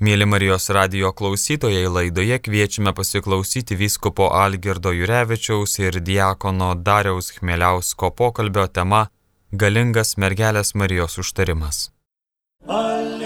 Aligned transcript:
Mėly 0.00 0.24
Marijos 0.24 0.70
radio 0.72 1.10
klausytojai, 1.12 1.82
laidoje 1.92 2.38
kviečiame 2.40 2.94
pasiklausyti 2.96 3.76
vyskupo 3.76 4.30
Algirdo 4.32 4.94
Jurevičiaus 4.96 5.76
ir 5.82 6.00
diakono 6.00 6.70
Dariaus 6.88 7.28
Chmeliausko 7.36 8.08
pokalbio 8.16 8.64
tema 8.78 9.02
Galingas 9.52 10.16
mergelės 10.16 10.72
Marijos 10.72 11.20
užtarimas. 11.20 11.90
Alleluja. 12.64 13.19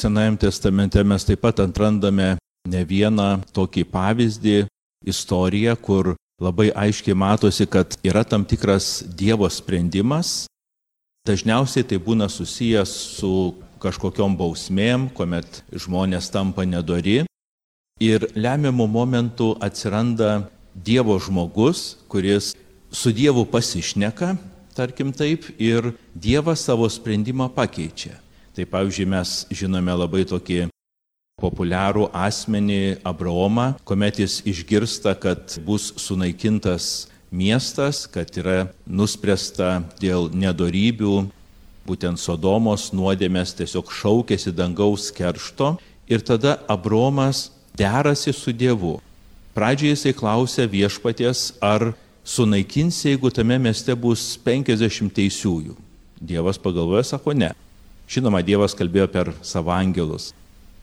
Senajame 0.00 0.38
testamente 0.40 1.02
mes 1.04 1.26
taip 1.28 1.42
pat 1.44 1.58
atrandame 1.60 2.38
ne 2.72 2.80
vieną 2.88 3.42
tokį 3.52 3.82
pavyzdį, 3.92 4.60
istoriją, 5.04 5.74
kur 5.76 6.14
labai 6.40 6.70
aiškiai 6.72 7.16
matosi, 7.16 7.66
kad 7.68 7.98
yra 8.00 8.22
tam 8.24 8.46
tikras 8.48 9.02
Dievo 9.04 9.48
sprendimas. 9.52 10.46
Dažniausiai 11.28 11.84
tai 11.84 11.98
būna 12.00 12.30
susijęs 12.32 12.94
su 13.18 13.32
kažkokiom 13.84 14.38
bausmėm, 14.40 15.10
kuomet 15.12 15.60
žmonės 15.76 16.30
tampa 16.32 16.64
nedori. 16.64 17.26
Ir 18.00 18.24
lemiamų 18.32 18.88
momentų 18.88 19.50
atsiranda 19.60 20.48
Dievo 20.72 21.18
žmogus, 21.20 22.00
kuris 22.08 22.54
su 22.88 23.12
Dievu 23.12 23.44
pasišneka, 23.44 24.32
tarkim 24.72 25.12
taip, 25.12 25.44
ir 25.60 25.92
Dievas 26.16 26.64
savo 26.64 26.88
sprendimą 26.88 27.50
pakeičia. 27.52 28.16
Tai 28.56 28.66
pavyzdžiui, 28.66 29.06
mes 29.06 29.32
žinome 29.54 29.94
labai 29.94 30.24
tokį 30.26 30.64
populiarų 31.40 32.08
asmenį 32.12 33.00
Abraomą, 33.06 33.72
kuomet 33.86 34.18
jis 34.20 34.40
išgirsta, 34.48 35.14
kad 35.14 35.54
bus 35.64 35.92
sunaikintas 35.96 37.08
miestas, 37.30 38.04
kad 38.10 38.28
yra 38.36 38.72
nuspręsta 38.86 39.80
dėl 40.02 40.28
nedorybių, 40.34 41.30
būtent 41.86 42.20
Sodomos 42.20 42.90
nuodėmės 42.92 43.54
tiesiog 43.58 43.94
šaukėsi 43.94 44.52
dangaus 44.52 45.08
keršto 45.14 45.76
ir 46.10 46.26
tada 46.26 46.58
Abromas 46.68 47.48
derasi 47.78 48.34
su 48.36 48.52
Dievu. 48.52 48.98
Pradžiai 49.54 49.94
jisai 49.94 50.12
klausė 50.14 50.66
viešpaties, 50.70 51.54
ar 51.62 51.92
sunaikins, 52.26 53.00
jeigu 53.06 53.30
tame 53.34 53.58
mieste 53.62 53.94
bus 53.98 54.36
50 54.44 55.10
teisiųjų. 55.16 55.74
Dievas 56.20 56.58
pagalvoja, 56.60 57.06
sako 57.14 57.34
ne. 57.34 57.54
Žinoma, 58.10 58.42
Dievas 58.42 58.74
kalbėjo 58.74 59.06
per 59.12 59.28
savo 59.46 59.70
angelus. 59.70 60.32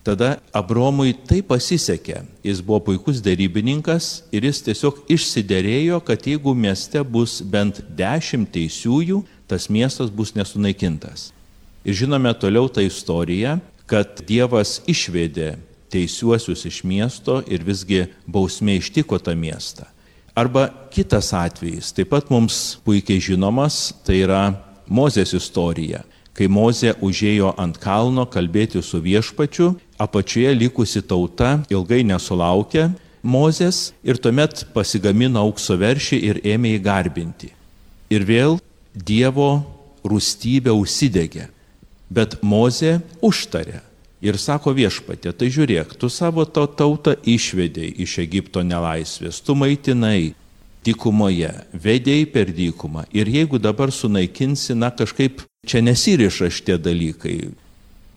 Tada 0.08 0.38
Abromui 0.56 1.12
tai 1.28 1.42
pasisekė. 1.44 2.22
Jis 2.40 2.62
buvo 2.64 2.80
puikus 2.86 3.20
darybininkas 3.20 4.22
ir 4.32 4.48
jis 4.48 4.62
tiesiog 4.64 5.02
išsiderėjo, 5.12 6.00
kad 6.08 6.24
jeigu 6.24 6.54
mieste 6.56 7.04
bus 7.04 7.42
bent 7.44 7.82
dešimt 8.00 8.54
teisiųjų, 8.56 9.20
tas 9.52 9.68
miestas 9.68 10.08
bus 10.08 10.32
nesunaikintas. 10.40 11.34
Ir 11.84 12.00
žinome 12.00 12.32
toliau 12.40 12.72
tą 12.72 12.86
istoriją, 12.88 13.58
kad 13.88 14.24
Dievas 14.28 14.80
išvedė 14.88 15.58
teisiuosius 15.92 16.64
iš 16.68 16.82
miesto 16.88 17.42
ir 17.44 17.68
visgi 17.68 18.06
bausmė 18.24 18.80
ištiko 18.80 19.20
tą 19.20 19.36
miestą. 19.36 19.84
Arba 20.38 20.70
kitas 20.94 21.34
atvejis, 21.36 21.92
taip 21.92 22.14
pat 22.16 22.32
mums 22.32 22.78
puikiai 22.88 23.20
žinomas, 23.20 23.90
tai 24.08 24.22
yra 24.24 24.46
Mozės 24.88 25.34
istorija 25.36 26.06
kai 26.38 26.48
Mozė 26.52 26.94
užėjo 27.02 27.56
ant 27.58 27.80
kalno 27.82 28.28
kalbėti 28.30 28.84
su 28.86 29.02
viešpačiu, 29.02 29.74
apačioje 29.98 30.54
likusi 30.54 31.02
tauta 31.02 31.58
ilgai 31.74 32.04
nesulaukė 32.06 32.92
Mozės 33.28 33.92
ir 34.06 34.20
tuomet 34.22 34.68
pasigamino 34.76 35.42
aukso 35.42 35.76
veršį 35.76 36.20
ir 36.30 36.40
ėmė 36.46 36.78
įgarbinti. 36.78 37.50
Ir 38.14 38.24
vėl 38.24 38.60
Dievo 38.94 39.66
rūstybė 40.08 40.72
užsidegė. 40.72 41.50
Bet 42.08 42.38
Mozė 42.46 43.02
užtarė 43.26 43.82
ir 44.24 44.38
sako 44.40 44.72
viešpatė, 44.78 45.34
tai 45.36 45.50
žiūrėk, 45.54 45.98
tu 46.00 46.10
savo 46.10 46.46
to 46.46 46.64
tautą 46.70 47.18
išvedėjai 47.28 47.98
iš 48.06 48.18
Egipto 48.24 48.64
nelaisvės, 48.64 49.42
tu 49.44 49.58
maitinai 49.58 50.34
dykumoje, 50.86 51.52
vedėjai 51.74 52.26
per 52.32 52.52
dykumą. 52.54 53.08
Ir 53.16 53.30
jeigu 53.32 53.60
dabar 53.60 53.92
sunaikinsi, 53.92 54.76
na 54.78 54.92
kažkaip 54.94 55.42
Čia 55.68 55.82
nesiriša 55.84 56.48
šitie 56.48 56.78
dalykai. 56.80 57.50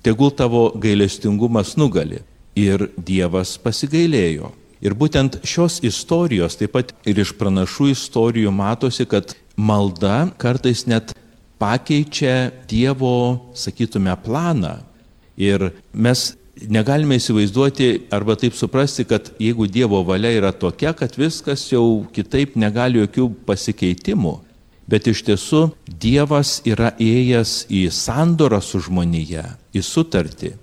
Tegul 0.07 0.31
tavo 0.31 0.71
gailestingumas 0.79 1.75
nugali. 1.75 2.23
Ir 2.55 2.87
Dievas 2.95 3.57
pasigailėjo. 3.59 4.53
Ir 4.81 4.95
būtent 4.97 5.41
šios 5.45 5.81
istorijos, 5.85 6.57
taip 6.57 6.73
pat 6.77 6.93
ir 7.09 7.19
iš 7.21 7.35
pranašų 7.37 7.91
istorijų 7.93 8.53
matosi, 8.55 9.05
kad 9.05 9.35
malda 9.59 10.31
kartais 10.41 10.87
net 10.87 11.13
pakeičia 11.61 12.53
Dievo, 12.71 13.51
sakytume, 13.53 14.15
planą. 14.23 14.79
Ir 15.37 15.73
mes 15.93 16.31
negalime 16.69 17.17
įsivaizduoti 17.21 18.11
arba 18.13 18.37
taip 18.37 18.55
suprasti, 18.59 19.07
kad 19.09 19.33
jeigu 19.41 19.69
Dievo 19.71 20.03
valia 20.05 20.35
yra 20.37 20.53
tokia, 20.53 20.93
kad 20.93 21.17
viskas 21.17 21.69
jau 21.73 22.05
kitaip 22.13 22.57
negali 22.61 23.01
jokių 23.01 23.31
pasikeitimų 23.49 24.37
bet 24.91 25.07
iš 25.11 25.23
tiesų 25.29 25.63
Dievas 26.03 26.59
yra 26.69 26.95
ėjęs 26.99 27.67
į 27.71 27.85
sandorą 27.95 28.61
su 28.65 28.81
žmonėje, 28.83 29.45
į 29.77 29.83
sutartį. 29.87 30.55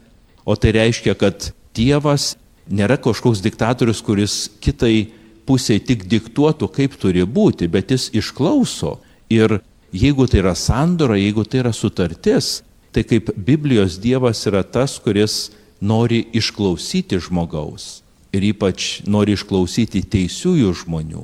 O 0.47 0.55
tai 0.59 0.73
reiškia, 0.75 1.15
kad 1.19 1.51
Dievas 1.77 2.35
nėra 2.67 2.97
kažkoks 2.99 3.43
diktatorius, 3.45 4.03
kuris 4.03 4.35
kitai 4.63 5.09
pusiai 5.47 5.79
tik 5.79 6.07
diktuotų, 6.11 6.67
kaip 6.75 6.97
turi 6.99 7.23
būti, 7.23 7.69
bet 7.71 7.93
jis 7.93 8.09
išklauso. 8.19 8.97
Ir 9.31 9.59
jeigu 9.95 10.27
tai 10.27 10.41
yra 10.41 10.55
sandora, 10.59 11.19
jeigu 11.19 11.45
tai 11.47 11.61
yra 11.63 11.73
sutartis, 11.75 12.61
tai 12.91 13.05
kaip 13.07 13.31
Biblijos 13.37 13.99
Dievas 14.03 14.43
yra 14.49 14.63
tas, 14.63 14.97
kuris 15.03 15.47
nori 15.81 16.25
išklausyti 16.33 17.19
žmogaus. 17.21 18.01
Ir 18.35 18.43
ypač 18.51 19.01
nori 19.07 19.37
išklausyti 19.37 20.03
teisiųjų 20.03 20.73
žmonių. 20.83 21.23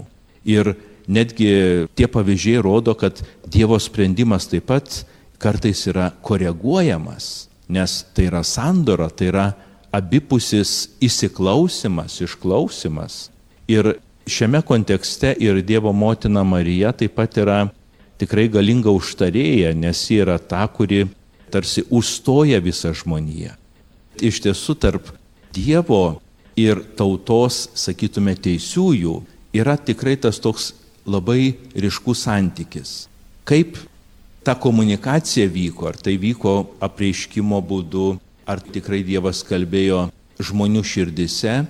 Ir 0.49 0.73
netgi 1.07 1.87
tie 1.95 2.07
pavyzdžiai 2.07 2.61
rodo, 2.63 2.95
kad 2.95 3.21
Dievo 3.47 3.77
sprendimas 3.79 4.47
taip 4.49 4.67
pat 4.71 5.03
kartais 5.37 5.83
yra 5.91 6.09
koreguojamas, 6.23 7.49
nes 7.69 7.99
tai 8.15 8.29
yra 8.29 8.43
sandora, 8.47 9.09
tai 9.11 9.29
yra 9.29 9.47
abipusis 9.93 10.95
įsiklausimas, 11.03 12.17
išklausimas. 12.23 13.27
Ir 13.69 13.95
šiame 14.25 14.63
kontekste 14.65 15.35
ir 15.39 15.61
Dievo 15.61 15.93
motina 15.93 16.43
Marija 16.43 16.93
taip 16.95 17.15
pat 17.19 17.37
yra 17.37 17.59
tikrai 18.17 18.47
galinga 18.51 18.93
užtarėja, 18.93 19.73
nes 19.75 20.05
ji 20.09 20.21
yra 20.23 20.39
ta, 20.39 20.65
kuri 20.67 21.05
tarsi 21.53 21.83
užstoja 21.91 22.61
visą 22.63 22.93
žmoniją. 22.95 23.53
Iš 24.21 24.43
tiesų 24.45 24.75
tarp 24.77 25.09
Dievo 25.53 26.19
ir 26.57 26.81
tautos, 26.97 27.67
sakytume, 27.77 28.33
teisiųjų 28.37 29.19
yra 29.53 29.77
tikrai 29.77 30.15
tas 30.17 30.39
toks 30.41 30.71
labai 31.05 31.53
ryškus 31.77 32.23
santykis. 32.25 32.93
Kaip 33.45 33.77
ta 34.43 34.55
komunikacija 34.55 35.47
vyko, 35.47 35.87
ar 35.91 35.97
tai 35.99 36.17
vyko 36.17 36.55
apreiškimo 36.83 37.59
būdu, 37.61 38.17
ar 38.45 38.61
tikrai 38.63 39.03
Dievas 39.05 39.43
kalbėjo 39.47 40.07
žmonių 40.41 40.83
širdise, 40.83 41.63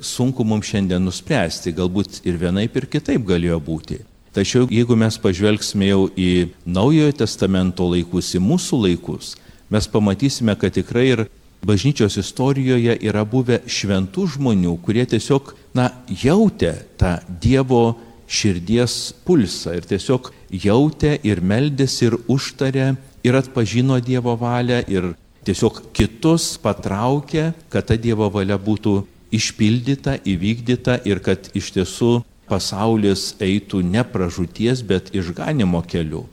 sunku 0.00 0.44
mums 0.44 0.68
šiandien 0.70 1.02
nuspręsti, 1.04 1.74
galbūt 1.74 2.22
ir 2.26 2.38
vienaip 2.40 2.76
ir 2.76 2.88
kitaip 2.90 3.24
galėjo 3.26 3.60
būti. 3.62 4.00
Tačiau 4.34 4.66
jeigu 4.66 4.96
mes 4.98 5.14
pažvelgsime 5.22 5.88
jau 5.92 6.08
į 6.18 6.50
Naujojo 6.66 7.14
testamento 7.22 7.86
laikus, 7.86 8.32
į 8.34 8.42
mūsų 8.42 8.80
laikus, 8.88 9.34
mes 9.70 9.86
pamatysime, 9.90 10.56
kad 10.58 10.74
tikrai 10.74 11.06
ir 11.12 11.24
bažnyčios 11.64 12.18
istorijoje 12.20 12.96
yra 13.02 13.24
buvę 13.24 13.60
šventų 13.66 14.26
žmonių, 14.36 14.76
kurie 14.84 15.04
tiesiog, 15.08 15.54
na, 15.74 15.90
jautė 16.08 16.74
tą 17.00 17.16
Dievo 17.42 17.96
širdies 18.28 19.14
pulsą 19.24 19.74
ir 19.78 19.88
tiesiog 19.88 20.30
jautė 20.64 21.16
ir 21.26 21.42
meldėsi 21.44 22.08
ir 22.08 22.18
užtarė 22.30 22.94
ir 23.24 23.40
atpažino 23.40 23.98
Dievo 24.04 24.36
valią 24.40 24.82
ir 24.88 25.12
tiesiog 25.44 25.82
kitus 25.96 26.54
patraukė, 26.60 27.52
kad 27.72 27.88
ta 27.88 27.96
Dievo 28.00 28.30
valia 28.32 28.58
būtų 28.60 29.02
išpildyta, 29.34 30.20
įvykdyta 30.24 31.00
ir 31.08 31.20
kad 31.24 31.50
iš 31.56 31.72
tiesų 31.76 32.12
pasaulis 32.48 33.32
eitų 33.42 33.82
ne 33.84 34.04
pražūties, 34.04 34.84
bet 34.86 35.10
išganimo 35.16 35.82
keliu. 35.88 36.26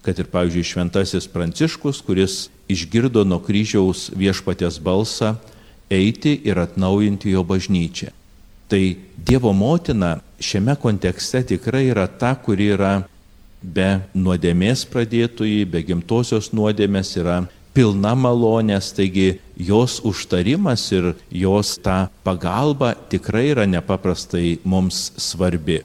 Kad 0.00 0.18
ir, 0.22 0.30
pavyzdžiui, 0.32 0.64
šventasis 0.64 1.28
Pranciškus, 1.28 2.00
kuris 2.00 2.46
išgirdo 2.72 3.24
nuo 3.26 3.40
kryžiaus 3.44 4.08
viešpatės 4.16 4.78
balsą 4.82 5.34
eiti 5.90 6.36
ir 6.46 6.58
atnaujinti 6.62 7.34
jo 7.34 7.44
bažnyčią. 7.44 8.10
Tai 8.70 8.82
Dievo 9.26 9.52
motina 9.52 10.20
šiame 10.40 10.76
kontekste 10.80 11.42
tikrai 11.42 11.88
yra 11.90 12.06
ta, 12.06 12.36
kuri 12.38 12.70
yra 12.76 12.92
be 13.60 14.00
nuodėmės 14.14 14.86
pradėtojai, 14.88 15.66
be 15.68 15.82
gimtosios 15.84 16.52
nuodėmės 16.56 17.10
yra 17.20 17.42
pilna 17.76 18.14
malonės, 18.18 18.92
taigi 18.96 19.40
jos 19.58 20.00
užtarimas 20.06 20.86
ir 20.96 21.12
jos 21.30 21.76
ta 21.82 22.08
pagalba 22.24 22.94
tikrai 23.10 23.50
yra 23.52 23.66
nepaprastai 23.68 24.58
mums 24.64 25.10
svarbi. 25.20 25.82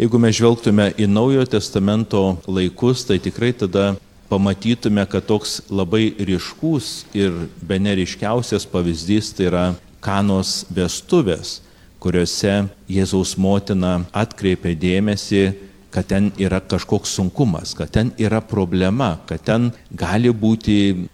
Jeigu 0.00 0.20
mes 0.20 0.36
žvelgtume 0.36 0.90
į 0.96 1.08
Naujojo 1.10 1.48
testamento 1.56 2.22
laikus, 2.48 3.02
tai 3.04 3.18
tikrai 3.20 3.52
tada 3.52 3.94
pamatytume, 4.30 5.04
kad 5.10 5.26
toks 5.26 5.60
labai 5.70 6.12
ryškus 6.18 6.90
ir 7.18 7.34
be 7.66 7.80
neriškiausias 7.82 8.66
pavyzdys 8.70 9.32
tai 9.34 9.48
yra 9.50 9.64
kanos 10.04 10.62
vestuvės, 10.70 11.58
kuriuose 12.00 12.70
Jėzaus 12.88 13.34
motina 13.36 13.98
atkreipė 14.16 14.76
dėmesį, 14.78 15.42
kad 15.90 16.06
ten 16.12 16.30
yra 16.38 16.60
kažkoks 16.62 17.16
sunkumas, 17.18 17.74
kad 17.74 17.90
ten 17.90 18.12
yra 18.18 18.40
problema, 18.40 19.16
kad 19.26 19.42
ten 19.42 19.72
gali 19.90 20.30
būti 20.30 21.08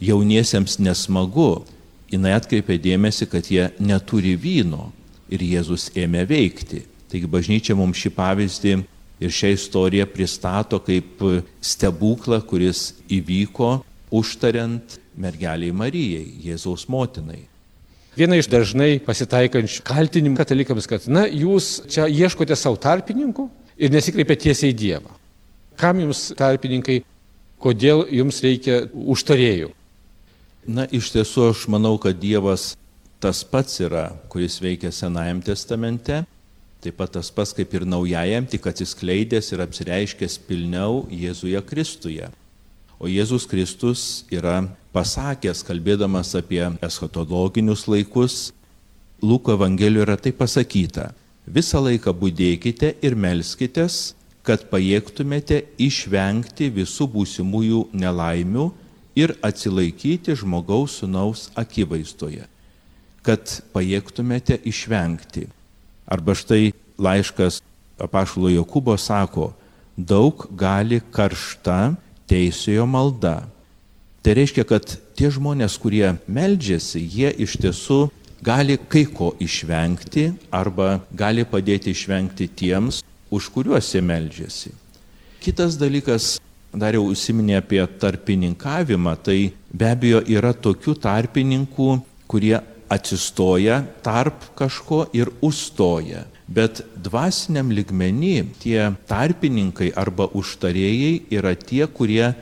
jauniesiems 0.00 0.80
nesmagu. 0.80 1.66
Jis 2.14 2.26
atkreipė 2.30 2.78
dėmesį, 2.78 3.26
kad 3.26 3.48
jie 3.50 3.68
neturi 3.82 4.34
vyno 4.38 4.92
ir 5.28 5.42
Jėzus 5.42 5.88
ėmė 5.98 6.24
veikti. 6.30 6.84
Taigi 7.10 7.30
bažnyčia 7.30 7.74
mums 7.76 7.98
šį 7.98 8.12
pavyzdį 8.14 8.74
ir 9.24 9.32
šią 9.32 9.54
istoriją 9.54 10.06
pristato 10.12 10.78
kaip 10.84 11.22
stebuklą, 11.64 12.40
kuris 12.44 12.92
įvyko 13.08 13.78
užtariant 14.14 14.98
mergeliai 15.18 15.74
Marijai, 15.74 16.26
Jėzaus 16.44 16.86
motinai. 16.90 17.42
Viena 18.14 18.38
iš 18.38 18.46
dažnai 18.46 19.00
pasitaikančių 19.02 19.82
kaltinimų 19.86 20.38
katalikams, 20.38 20.86
kad, 20.86 21.06
na, 21.10 21.24
jūs 21.26 21.80
čia 21.90 22.06
ieškote 22.06 22.54
savo 22.58 22.78
tarpininkų 22.78 23.48
ir 23.74 23.90
nesikreipiate 23.90 24.50
tiesiai 24.50 24.70
į 24.70 24.78
Dievą. 24.78 25.16
Kam 25.80 25.98
jums 25.98 26.28
tarpininkai, 26.38 27.00
kodėl 27.58 28.04
jums 28.14 28.38
reikia 28.44 28.84
užtarėjų? 28.92 29.72
Na, 30.70 30.86
iš 30.86 31.10
tiesų 31.16 31.50
aš 31.50 31.66
manau, 31.74 31.96
kad 31.98 32.20
Dievas 32.22 32.72
tas 33.20 33.42
pats 33.48 33.80
yra, 33.82 34.12
kuris 34.30 34.60
veikia 34.62 34.92
Senajam 34.94 35.42
testamente 35.42 36.22
Taip 36.84 36.98
pat 37.00 37.14
tas 37.16 37.30
pas 37.32 37.48
kaip 37.56 37.70
ir 37.72 37.86
naujajam, 37.88 38.44
tik 38.44 38.66
atsiskleidęs 38.68 39.46
ir 39.54 39.62
apsireiškęs 39.64 40.34
pilniau 40.44 41.06
Jėzuje 41.08 41.62
Kristuje. 41.64 42.28
O 43.00 43.08
Jėzus 43.08 43.46
Kristus 43.48 44.02
yra 44.28 44.58
pasakęs, 44.92 45.62
kalbėdamas 45.64 46.34
apie 46.36 46.60
eschatologinius 46.84 47.86
laikus, 47.88 48.52
Luko 49.24 49.54
Evangelijoje 49.56 50.04
yra 50.04 50.18
tai 50.20 50.34
pasakyta. 50.36 51.08
Visą 51.48 51.80
laiką 51.86 52.12
būdėkite 52.20 52.92
ir 53.00 53.16
melskitės, 53.16 54.12
kad 54.44 54.68
pajėgtumėte 54.68 55.62
išvengti 55.80 56.68
visų 56.68 57.08
būsimųjų 57.16 57.80
nelaimių 57.96 58.68
ir 59.16 59.32
atsilaikyti 59.40 60.36
žmogaus 60.36 61.00
sunaus 61.00 61.48
akivaizdoje. 61.56 62.44
Kad 63.24 63.60
pajėgtumėte 63.72 64.60
išvengti. 64.68 65.48
Arba 66.06 66.34
štai 66.36 66.72
laiškas 67.00 67.60
apašulo 68.00 68.50
Jokūbo 68.52 68.96
sako, 69.00 69.52
daug 69.96 70.46
gali 70.58 71.00
karšta 71.14 71.94
teisėjo 72.30 72.86
malda. 72.88 73.44
Tai 74.24 74.34
reiškia, 74.38 74.64
kad 74.64 74.96
tie 75.16 75.30
žmonės, 75.32 75.76
kurie 75.80 76.14
meldžiasi, 76.26 77.02
jie 77.02 77.30
iš 77.44 77.58
tiesų 77.60 77.98
gali 78.44 78.78
kai 78.88 79.04
ko 79.08 79.32
išvengti 79.40 80.30
arba 80.52 81.00
gali 81.12 81.44
padėti 81.44 81.92
išvengti 81.92 82.48
tiems, 82.48 83.02
už 83.30 83.50
kuriuos 83.52 83.92
jie 83.94 84.02
meldžiasi. 84.04 84.72
Kitas 85.44 85.76
dalykas, 85.80 86.38
dar 86.72 86.96
jau 86.96 87.04
užsiminė 87.12 87.58
apie 87.60 87.82
tarpininkavimą, 88.00 89.16
tai 89.20 89.52
be 89.72 89.90
abejo 89.92 90.22
yra 90.24 90.54
tokių 90.56 90.96
tarpininkų, 91.04 91.88
kurie 92.28 92.56
atsistoja 92.88 93.82
tarp 94.02 94.50
kažko 94.58 95.06
ir 95.12 95.30
užstoja. 95.44 96.24
Bet 96.46 96.82
dvasiniam 97.00 97.70
ligmenį 97.72 98.34
tie 98.60 98.90
tarpininkai 99.08 99.94
arba 99.96 100.26
užtarėjai 100.28 101.14
yra 101.32 101.54
tie, 101.56 101.86
kurie 101.88 102.34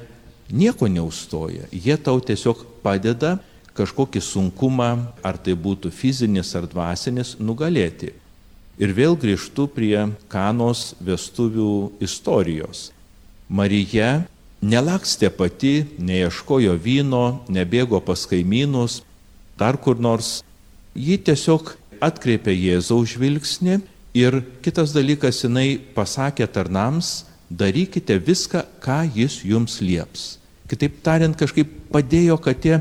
nieko 0.51 0.89
neustoja. 0.91 1.69
Jie 1.71 1.97
tau 1.97 2.19
tiesiog 2.21 2.67
padeda 2.83 3.39
kažkokį 3.79 4.21
sunkumą, 4.21 4.91
ar 5.25 5.39
tai 5.39 5.55
būtų 5.57 5.93
fizinis 5.95 6.53
ar 6.59 6.67
dvasinis, 6.69 7.37
nugalėti. 7.41 8.13
Ir 8.83 8.93
vėl 8.97 9.17
grįžtu 9.17 9.69
prie 9.71 10.09
kanos 10.33 10.93
vestuvių 11.01 11.93
istorijos. 12.03 12.91
Marija 13.49 14.25
nelakstė 14.63 15.31
pati, 15.35 15.85
neieškojo 15.99 16.75
vyno, 16.81 17.43
nebėgo 17.53 18.01
pas 18.05 18.25
kaimynus, 18.29 19.03
dar 19.63 19.79
kur 19.79 20.03
nors. 20.03 20.41
Ji 20.93 21.17
tiesiog 21.23 21.77
atkreipė 22.03 22.53
Jėzaus 22.53 23.15
žvilgsnį 23.15 23.79
ir 24.19 24.43
kitas 24.65 24.93
dalykas, 24.97 25.45
jinai 25.45 25.79
pasakė 25.95 26.49
tarnams, 26.51 27.23
darykite 27.49 28.19
viską, 28.19 28.65
ką 28.83 29.03
jis 29.15 29.41
jums 29.47 29.79
lieps. 29.85 30.37
Kitaip 30.69 30.99
tariant, 31.05 31.37
kažkaip 31.37 31.71
padėjo, 31.93 32.39
kad 32.41 32.61
tie 32.65 32.81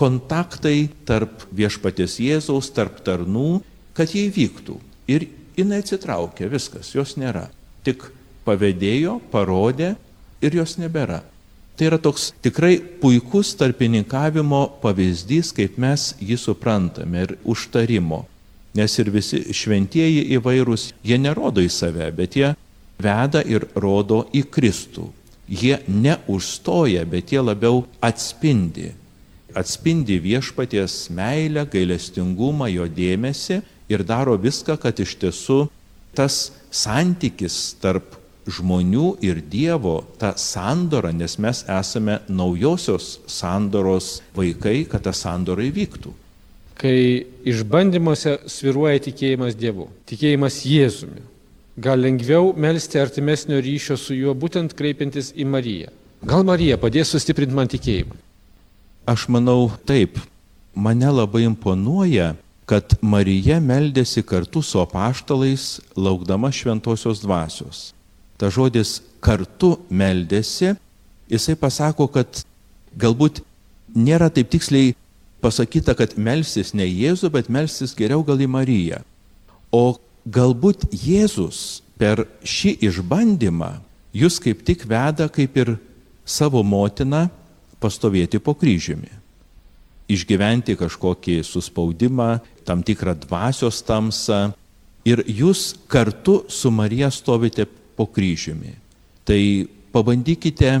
kontaktai 0.00 0.90
tarp 1.08 1.44
viešpatės 1.56 2.18
Jėzaus, 2.22 2.70
tarp 2.76 3.02
tarnų, 3.04 3.60
kad 3.96 4.12
jie 4.14 4.28
įvyktų. 4.28 4.76
Ir 5.12 5.26
jinai 5.58 5.80
atsitraukė, 5.82 6.48
viskas, 6.52 6.92
jos 6.94 7.16
nėra. 7.20 7.48
Tik 7.84 8.06
pavėdėjo, 8.46 9.18
parodė 9.32 9.94
ir 10.44 10.56
jos 10.60 10.76
nebėra. 10.80 11.22
Tai 11.80 11.86
yra 11.88 11.96
toks 11.96 12.34
tikrai 12.44 12.74
puikus 13.00 13.54
tarpininkavimo 13.56 14.58
pavyzdys, 14.82 15.48
kaip 15.56 15.78
mes 15.80 16.10
jį 16.20 16.36
suprantame 16.36 17.22
ir 17.24 17.30
užtarimo. 17.48 18.18
Nes 18.76 18.96
ir 19.00 19.08
visi 19.14 19.40
šventieji 19.56 20.26
įvairūs, 20.36 20.84
jie 21.00 21.16
nerodo 21.16 21.64
į 21.64 21.70
save, 21.72 22.10
bet 22.18 22.36
jie 22.36 22.50
veda 23.00 23.40
ir 23.48 23.64
rodo 23.72 24.26
į 24.36 24.44
Kristų. 24.52 25.06
Jie 25.48 25.78
neužstoja, 25.88 27.06
bet 27.08 27.32
jie 27.32 27.40
labiau 27.40 27.86
atspindi. 28.04 28.90
Atspindi 29.56 30.20
viešpaties 30.20 31.06
meilę, 31.16 31.64
gailestingumą, 31.64 32.68
jo 32.76 32.84
dėmesį 32.84 33.62
ir 33.88 34.04
daro 34.04 34.36
viską, 34.36 34.76
kad 34.84 35.00
iš 35.00 35.16
tiesų 35.24 35.62
tas 36.12 36.50
santykis 36.68 37.62
tarp 37.80 38.19
žmonių 38.48 39.16
ir 39.24 39.40
Dievo 39.42 40.00
tą 40.20 40.32
sandorą, 40.38 41.12
nes 41.12 41.36
mes 41.38 41.62
esame 41.68 42.20
naujosios 42.28 43.18
sandoros 43.28 44.20
vaikai, 44.36 44.84
kad 44.88 45.04
ta 45.04 45.12
sandora 45.16 45.64
įvyktų. 45.68 46.12
Kai 46.80 47.26
išbandymuose 47.48 48.38
sviruoja 48.48 49.02
tikėjimas 49.04 49.56
Dievu, 49.58 49.90
tikėjimas 50.08 50.62
Jėzumi, 50.64 51.22
gal 51.76 52.00
lengviau 52.00 52.54
melstį 52.56 53.02
artimesnio 53.02 53.60
ryšio 53.60 53.98
su 54.00 54.16
juo, 54.16 54.34
būtent 54.34 54.74
kreipiantis 54.76 55.34
į 55.36 55.46
Mariją. 55.48 55.92
Gal 56.24 56.44
Marija 56.44 56.76
padės 56.80 57.12
sustiprinti 57.12 57.56
man 57.56 57.68
tikėjimą? 57.72 58.16
Aš 59.08 59.28
manau 59.32 59.70
taip. 59.88 60.18
Mane 60.76 61.08
labai 61.10 61.42
imponuoja, 61.48 62.34
kad 62.68 62.94
Marija 63.02 63.58
meldėsi 63.60 64.22
kartu 64.22 64.62
su 64.62 64.78
apaštalais, 64.80 65.80
laukdama 65.98 66.52
šventosios 66.54 67.24
dvasios 67.24 67.88
ta 68.40 68.48
žodis 68.48 69.00
kartu 69.20 69.74
meldėsi, 69.92 70.72
jisai 71.28 71.56
pasako, 71.60 72.08
kad 72.08 72.42
galbūt 72.96 73.42
nėra 73.92 74.30
taip 74.32 74.48
tiksliai 74.52 74.94
pasakyta, 75.44 75.92
kad 75.98 76.16
melsis 76.16 76.72
ne 76.72 76.86
Jėzų, 76.88 77.30
bet 77.36 77.52
melsis 77.52 77.92
geriau 77.96 78.24
gal 78.24 78.40
į 78.40 78.48
Mariją. 78.48 79.02
O 79.70 80.00
galbūt 80.24 80.88
Jėzus 80.90 81.82
per 82.00 82.24
šį 82.40 82.78
išbandymą 82.88 83.74
jūs 84.16 84.40
kaip 84.42 84.64
tik 84.66 84.86
veda 84.88 85.28
kaip 85.30 85.56
ir 85.60 85.76
savo 86.24 86.62
motiną 86.64 87.28
pastovėti 87.80 88.40
po 88.42 88.54
kryžiumi. 88.56 89.10
Išgyventi 90.10 90.74
kažkokį 90.74 91.40
suspaudimą, 91.46 92.40
tam 92.66 92.82
tikrą 92.82 93.14
dvasios 93.22 93.78
tamsą. 93.86 94.50
Ir 95.06 95.22
jūs 95.24 95.76
kartu 95.88 96.42
su 96.50 96.70
Marija 96.74 97.08
stovite 97.14 97.64
po 98.00 98.06
kryžiumi. 98.08 98.72
Tai 99.28 99.40
pabandykite 99.92 100.80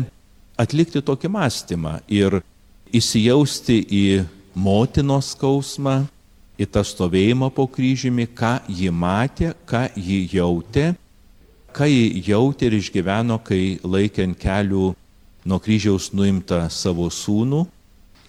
atlikti 0.56 1.02
tokį 1.04 1.28
mąstymą 1.36 1.98
ir 2.08 2.40
įsijausti 2.96 3.76
į 3.84 4.04
motinos 4.56 5.34
skausmą, 5.36 6.06
į 6.60 6.66
tą 6.72 6.82
stovėjimą 6.84 7.50
po 7.52 7.68
kryžiumi, 7.68 8.24
ką 8.32 8.56
ji 8.68 8.88
matė, 8.92 9.52
ką 9.68 9.86
ji 9.96 10.22
jautė, 10.32 10.94
ką 11.76 11.88
ji 11.88 12.24
jautė 12.32 12.68
ir 12.68 12.78
išgyveno, 12.80 13.38
kai 13.44 13.76
laikė 13.84 14.26
ant 14.28 14.40
kelių 14.40 14.88
nuo 15.44 15.58
kryžiaus 15.60 16.10
nuimtą 16.16 16.64
savo 16.72 17.08
sūnų 17.12 17.66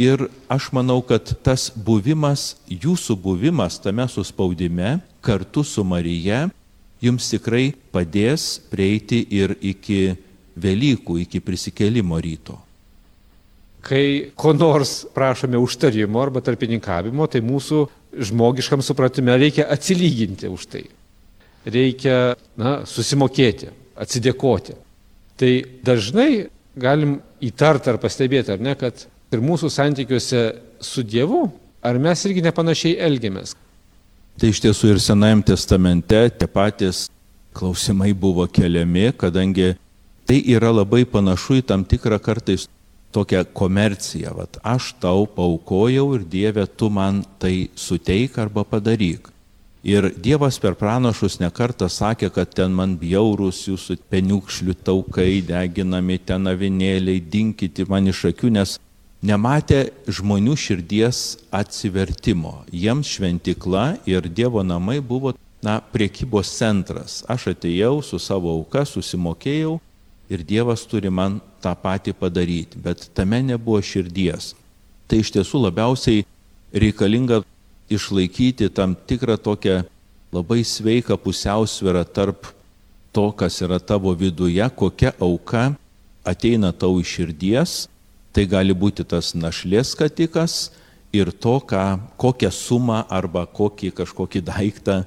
Ir 0.01 0.24
aš 0.50 0.71
manau, 0.74 0.98
kad 1.05 1.29
tas 1.45 1.67
buvimas, 1.75 2.55
jūsų 2.65 3.13
buvimas 3.21 3.75
tame 3.77 4.07
suspaudime 4.10 4.95
kartu 5.21 5.62
su 5.62 5.83
Marija 5.86 6.48
jums 7.01 7.29
tikrai 7.34 7.72
padės 7.93 8.60
prieiti 8.72 9.24
ir 9.34 9.55
iki 9.60 10.01
Velykų, 10.62 11.15
iki 11.24 11.39
prisikelimo 11.39 12.17
ryto. 12.20 12.58
Kai 13.81 14.34
ko 14.36 14.51
nors 14.53 15.05
prašome 15.15 15.58
užtarimo 15.58 16.20
arba 16.22 16.41
tarpininkavimo, 16.43 17.25
tai 17.31 17.39
mūsų 17.41 17.86
žmogiškam 18.27 18.84
supratime 18.84 19.38
reikia 19.39 19.70
atsilyginti 19.72 20.51
už 20.51 20.67
tai. 20.70 20.84
Reikia 21.65 22.36
na, 22.60 22.81
susimokėti, 22.89 23.72
atsidėkoti. 23.96 24.75
Tai 25.39 25.51
dažnai 25.88 26.50
galim 26.75 27.20
įtarti 27.41 27.89
ar 27.89 27.98
pastebėti, 28.01 28.53
ar 28.53 28.62
ne, 28.62 28.75
kad 28.75 29.08
ir 29.31 29.41
mūsų 29.41 29.72
santykiuose 29.72 30.43
su 30.84 31.03
Dievu, 31.08 31.46
ar 31.81 31.98
mes 32.01 32.27
irgi 32.27 32.43
nepanašiai 32.46 33.00
elgiamės. 33.08 33.55
Tai 34.41 34.50
iš 34.50 34.57
tiesų 34.57 34.95
ir 34.95 34.98
Senajame 34.98 35.43
testamente 35.45 36.17
tie 36.33 36.48
patys 36.50 37.03
klausimai 37.53 38.10
buvo 38.17 38.48
keliami, 38.50 39.12
kadangi 39.13 39.75
tai 40.25 40.39
yra 40.50 40.71
labai 40.74 41.03
panašu 41.05 41.60
į 41.60 41.65
tam 41.69 41.83
tikrą 41.86 42.17
kartais 42.17 42.63
tokią 43.13 43.43
komerciją. 43.53 44.33
Vat 44.39 44.57
aš 44.65 44.95
tau 45.03 45.27
paukojau 45.29 46.07
ir 46.15 46.25
Dieve, 46.25 46.65
tu 46.65 46.89
man 46.89 47.21
tai 47.38 47.69
suteik 47.77 48.39
arba 48.41 48.65
padaryk. 48.65 49.29
Ir 49.86 50.10
Dievas 50.17 50.57
per 50.57 50.74
pranašus 50.74 51.38
nekartą 51.38 51.86
sakė, 51.86 52.33
kad 52.33 52.50
ten 52.57 52.74
man 52.74 52.98
bjaurus 52.98 53.67
jūsų 53.69 54.00
peniukšlių 54.10 54.74
taukai 54.81 55.43
deginami, 55.45 56.17
ten 56.17 56.50
avinėliai, 56.50 57.21
dinkite 57.21 57.86
man 57.86 58.10
iš 58.10 58.25
akių, 58.33 58.55
nes 58.57 58.79
nematė 59.21 59.91
žmonių 60.09 60.55
širdies 60.57 61.37
atsivertimo. 61.53 62.61
Jiems 62.73 63.09
šventikla 63.15 64.01
ir 64.09 64.27
Dievo 64.27 64.63
namai 64.65 64.99
buvo, 64.99 65.35
na, 65.61 65.77
priekybos 65.93 66.49
centras. 66.57 67.21
Aš 67.29 67.51
atėjau 67.53 68.01
su 68.01 68.17
savo 68.19 68.49
auka, 68.49 68.81
susimokėjau 68.85 69.77
ir 70.31 70.43
Dievas 70.47 70.87
turi 70.89 71.11
man 71.13 71.39
tą 71.61 71.75
patį 71.77 72.15
padaryti, 72.17 72.81
bet 72.81 73.09
tame 73.13 73.43
nebuvo 73.45 73.81
širdies. 73.85 74.55
Tai 75.05 75.19
iš 75.21 75.29
tiesų 75.35 75.67
labiausiai 75.67 76.25
reikalinga 76.73 77.43
išlaikyti 77.91 78.71
tam 78.73 78.95
tikrą 78.95 79.37
tokią 79.37 79.83
labai 80.31 80.63
sveiką 80.63 81.17
pusiausvyrą 81.19 82.05
tarp 82.07 82.47
to, 83.11 83.27
kas 83.35 83.59
yra 83.61 83.77
tavo 83.77 84.15
viduje, 84.15 84.63
kokia 84.75 85.11
auka 85.19 85.73
ateina 86.23 86.71
tau 86.71 87.01
iš 87.03 87.17
širdies, 87.17 87.73
tai 88.31 88.47
gali 88.47 88.73
būti 88.73 89.05
tas 89.07 89.33
našlės 89.35 89.95
skatikas 89.95 90.71
ir 91.13 91.31
to, 91.31 91.59
ką, 91.67 92.00
kokią 92.21 92.51
sumą 92.55 93.03
arba 93.11 93.45
kokį 93.45 93.91
kažkokį 93.97 94.43
daiktą 94.47 95.01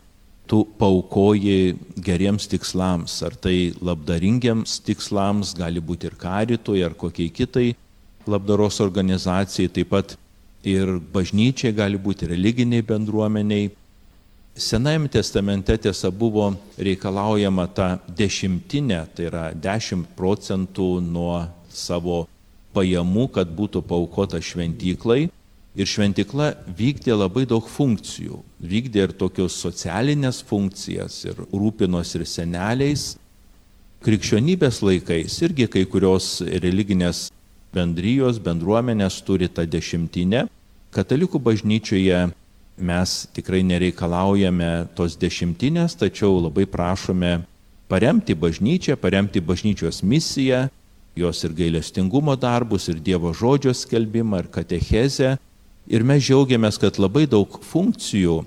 tu 0.47 0.65
paukoji 0.79 1.77
geriems 1.97 2.47
tikslams, 2.49 3.17
ar 3.25 3.37
tai 3.37 3.73
labdaringiams 3.81 4.77
tikslams, 4.85 5.55
gali 5.57 5.81
būti 5.81 6.11
ir 6.11 6.19
karitui, 6.21 6.83
ar 6.85 6.93
kokiai 6.93 7.33
kitai 7.33 7.71
labdaros 8.29 8.81
organizacijai, 8.85 9.73
taip 9.73 9.91
pat 9.93 10.17
ir 10.65 10.99
bažnyčiai, 11.15 11.75
gali 11.77 12.01
būti 12.01 12.29
religiniai 12.29 12.85
bendruomeniai. 12.85 13.73
Senajame 14.55 15.11
testamente 15.11 15.75
tiesa 15.83 16.13
buvo 16.15 16.53
reikalaujama 16.79 17.67
ta 17.75 17.89
dešimtinė, 18.07 19.01
tai 19.17 19.27
yra 19.27 19.49
10 19.51 20.05
procentų 20.15 20.89
nuo 21.03 21.41
savo 21.73 22.25
pajamų, 22.75 23.29
kad 23.35 23.51
būtų 23.55 23.85
paukota 23.89 24.41
šventyklai. 24.43 25.29
Ir 25.75 25.91
šventykla 25.91 26.53
vykdė 26.79 27.17
labai 27.17 27.49
daug 27.51 27.67
funkcijų. 27.67 28.39
Vykdė 28.63 29.09
ir 29.09 29.15
tokius 29.19 29.57
socialinės 29.59 30.39
funkcijas, 30.47 31.17
ir 31.27 31.41
rūpinos 31.51 32.15
ir 32.15 32.27
seneliais. 32.31 33.15
Krikščionybės 34.05 34.83
laikais 34.85 35.41
irgi 35.43 35.67
kai 35.73 35.83
kurios 35.91 36.39
religinės 36.45 37.27
bendrijos, 37.75 38.39
bendruomenės 38.39 39.19
turi 39.27 39.49
tą 39.51 39.65
dešimtinę. 39.67 40.45
Katalikų 40.95 41.41
bažnyčioje 41.43 42.21
mes 42.79 43.17
tikrai 43.35 43.65
nereikalaujame 43.67 44.71
tos 44.95 45.17
dešimtinės, 45.19 45.97
tačiau 45.99 46.39
labai 46.45 46.69
prašome 46.71 47.41
paremti 47.91 48.35
bažnyčią, 48.35 48.97
paremti 48.99 49.43
bažnyčios 49.43 50.03
misiją, 50.03 50.69
jos 51.17 51.45
ir 51.47 51.55
gailestingumo 51.55 52.35
darbus, 52.37 52.89
ir 52.89 52.99
Dievo 52.99 53.33
žodžio 53.35 53.75
skelbimą, 53.75 54.45
ir 54.45 54.51
katechezę. 54.51 55.37
Ir 55.87 56.05
mes 56.07 56.25
džiaugiamės, 56.25 56.79
kad 56.81 56.99
labai 56.99 57.27
daug 57.31 57.59
funkcijų 57.63 58.41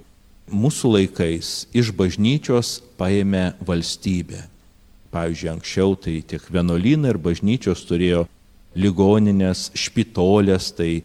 mūsų 0.51 0.93
laikais 0.95 1.67
iš 1.75 1.91
bažnyčios 1.95 2.79
paėmė 2.97 3.51
valstybė. 3.67 4.45
Pavyzdžiui, 5.13 5.51
anksčiau 5.53 5.95
tai 5.95 6.17
tiek 6.27 6.43
vienuolynai 6.51 7.13
ir 7.13 7.19
bažnyčios 7.21 7.83
turėjo 7.87 8.25
ligoninės, 8.77 9.69
špitolės, 9.77 10.71
tai 10.75 11.03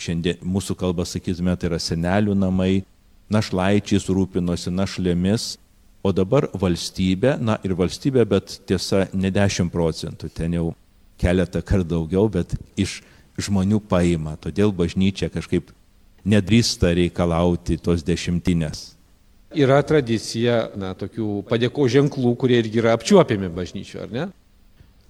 šiandien 0.00 0.40
mūsų 0.42 0.76
kalba 0.78 1.06
sakytume, 1.06 1.54
tai 1.56 1.70
yra 1.70 1.80
senelių 1.82 2.34
namai, 2.38 2.84
našlaičiais 3.32 4.08
rūpinosi, 4.10 4.72
našlėmis, 4.72 5.56
o 6.02 6.10
dabar 6.12 6.48
valstybė, 6.58 7.36
na 7.40 7.58
ir 7.62 7.76
valstybė, 7.78 8.24
bet 8.28 8.58
tiesa, 8.66 9.06
ne 9.14 9.30
10 9.30 9.70
procentų, 9.72 10.32
ten 10.34 10.56
jau 10.58 10.72
keletą 11.22 11.62
kartų 11.62 11.88
daugiau, 11.94 12.28
bet 12.32 12.56
iš 12.76 13.00
žmonių 13.40 13.80
paima. 13.88 14.36
Todėl 14.40 14.74
bažnyčia 14.74 15.30
kažkaip 15.32 15.70
nedrįsta 16.28 16.92
reikalauti 16.96 17.78
tos 17.82 18.04
dešimtinės. 18.06 18.92
Yra 19.52 19.82
tradicija, 19.84 20.70
na, 20.80 20.94
tokių 20.96 21.42
padėko 21.48 21.84
ženklų, 21.92 22.32
kurie 22.40 22.62
irgi 22.62 22.80
yra 22.80 22.94
apčiuopiami 22.96 23.50
bažnyčių, 23.52 23.98
ar 24.06 24.12
ne? 24.12 24.28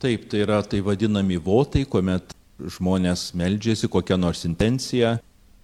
Taip, 0.02 0.26
tai 0.31 0.42
yra 0.42 0.59
tai 0.66 0.81
vadinami 0.83 1.38
votai, 1.38 1.85
kuomet 1.87 2.35
žmonės 2.59 3.31
meldžiasi 3.38 3.90
kokią 3.90 4.19
nors 4.19 4.42
intenciją 4.49 5.16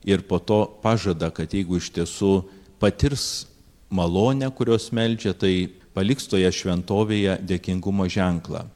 ir 0.06 0.22
po 0.30 0.38
to 0.38 0.62
pažada, 0.82 1.32
kad 1.34 1.50
jeigu 1.54 1.80
iš 1.80 1.90
tiesų 1.96 2.32
patirs 2.78 3.48
malonę, 3.90 4.46
kurios 4.54 4.92
meldžia, 4.94 5.34
tai 5.34 5.70
paliks 5.94 6.30
toje 6.30 6.50
šventovėje 6.54 7.40
dėkingumo 7.42 8.06
ženklą. 8.06 8.68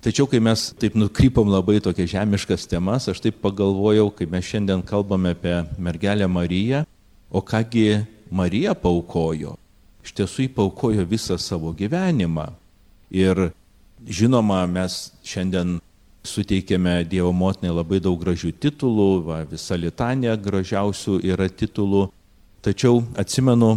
Tačiau, 0.00 0.24
kai 0.24 0.40
mes 0.40 0.70
taip 0.80 0.96
nukrypom 0.96 1.50
labai 1.52 1.76
tokias 1.84 2.08
žemiškas 2.14 2.64
temas, 2.70 3.08
aš 3.12 3.20
taip 3.20 3.42
pagalvojau, 3.44 4.08
kai 4.16 4.24
mes 4.30 4.46
šiandien 4.48 4.80
kalbame 4.86 5.34
apie 5.36 5.58
mergelę 5.76 6.28
Mariją, 6.28 6.86
o 7.30 7.42
kągi 7.44 8.00
Marija 8.32 8.72
paukojo. 8.74 9.58
Iš 10.00 10.16
tiesų 10.16 10.46
jį 10.46 10.50
paukojo 10.56 11.04
visą 11.04 11.36
savo 11.36 11.74
gyvenimą. 11.76 12.48
Ir 13.12 13.50
Žinoma, 14.08 14.62
mes 14.64 15.10
šiandien 15.28 15.76
suteikėme 16.24 17.02
Dievo 17.04 17.34
motinai 17.36 17.72
labai 17.74 17.98
daug 18.00 18.16
gražių 18.20 18.54
titulų, 18.56 19.08
va, 19.26 19.42
visa 19.48 19.76
litanija 19.76 20.38
gražiausių 20.40 21.18
yra 21.28 21.48
titulų. 21.52 22.06
Tačiau 22.64 23.02
atsimenu 23.20 23.74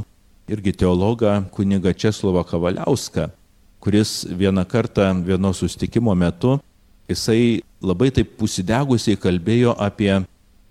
irgi 0.48 0.74
teologą 0.80 1.42
kuniga 1.51 1.92
Česlovą 1.92 2.46
Kavaliauską, 2.48 3.30
kuris 3.84 4.24
vieną 4.32 4.63
kartą 4.66 5.24
vieno 5.25 5.52
sustikimo 5.54 6.16
metu, 6.16 6.60
jisai 7.10 7.60
labai 7.84 8.13
taip 8.16 8.38
pusidegusiai 8.40 9.20
kalbėjo 9.20 9.75
apie 9.75 10.22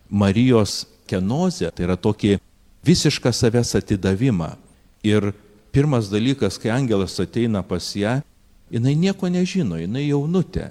Marijos 0.09 0.87
kenozę, 1.09 1.69
tai 1.77 1.85
yra 1.85 1.99
tokį 2.01 2.39
visišką 2.87 3.33
savęs 3.37 3.75
atidavimą. 3.77 4.55
Ir 5.05 5.33
pirmas 5.75 6.09
dalykas, 6.09 6.57
kai 6.57 6.73
angelas 6.73 7.19
ateina 7.21 7.61
pas 7.63 7.85
ją, 7.97 8.21
jinai 8.73 8.95
nieko 8.97 9.29
nežino, 9.29 9.77
jinai 9.77 10.07
jaunutė. 10.09 10.71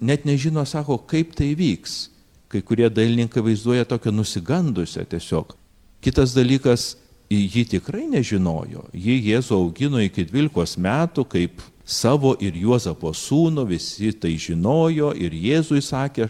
Net 0.00 0.24
nežino, 0.28 0.64
sako, 0.64 0.98
kaip 1.08 1.36
tai 1.36 1.52
vyks. 1.56 2.06
Kai 2.48 2.62
kurie 2.64 2.88
dailininkai 2.88 3.42
vaizduoja 3.42 3.84
tokią 3.88 4.12
nusigandusią 4.14 5.04
tiesiog. 5.10 5.56
Kitas 6.00 6.32
dalykas, 6.36 6.94
ji 7.30 7.64
tikrai 7.66 8.06
nežinojo. 8.10 8.86
Ji 8.94 9.16
Jėzų 9.30 9.58
augino 9.58 10.00
iki 10.02 10.26
12 10.28 10.78
metų 10.78 11.24
kaip 11.28 11.62
savo 11.86 12.34
ir 12.42 12.54
Juozapo 12.58 13.12
sūnų, 13.14 13.66
visi 13.70 14.12
tai 14.12 14.36
žinojo 14.38 15.12
ir 15.14 15.34
Jėzui 15.34 15.82
sakė. 15.82 16.28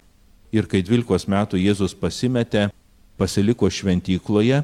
Ir 0.53 0.69
kai 0.69 0.81
12 0.81 1.27
metų 1.27 1.59
Jėzus 1.59 1.93
pasimetė, 1.97 2.69
pasiliko 3.17 3.69
šventykloje, 3.69 4.63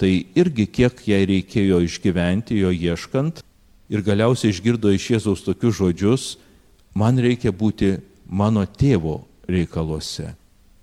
tai 0.00 0.12
irgi 0.34 0.66
kiek 0.66 1.00
jai 1.06 1.22
reikėjo 1.28 1.80
išgyventi 1.84 2.58
jo 2.58 2.72
ieškant, 2.72 3.44
ir 3.90 4.02
galiausiai 4.02 4.50
išgirdo 4.54 4.90
iš 4.94 5.10
Jėzaus 5.14 5.44
tokius 5.46 5.78
žodžius, 5.78 6.26
man 6.94 7.18
reikia 7.20 7.52
būti 7.52 7.98
mano 8.26 8.64
tėvo 8.64 9.20
reikaluose. 9.48 10.39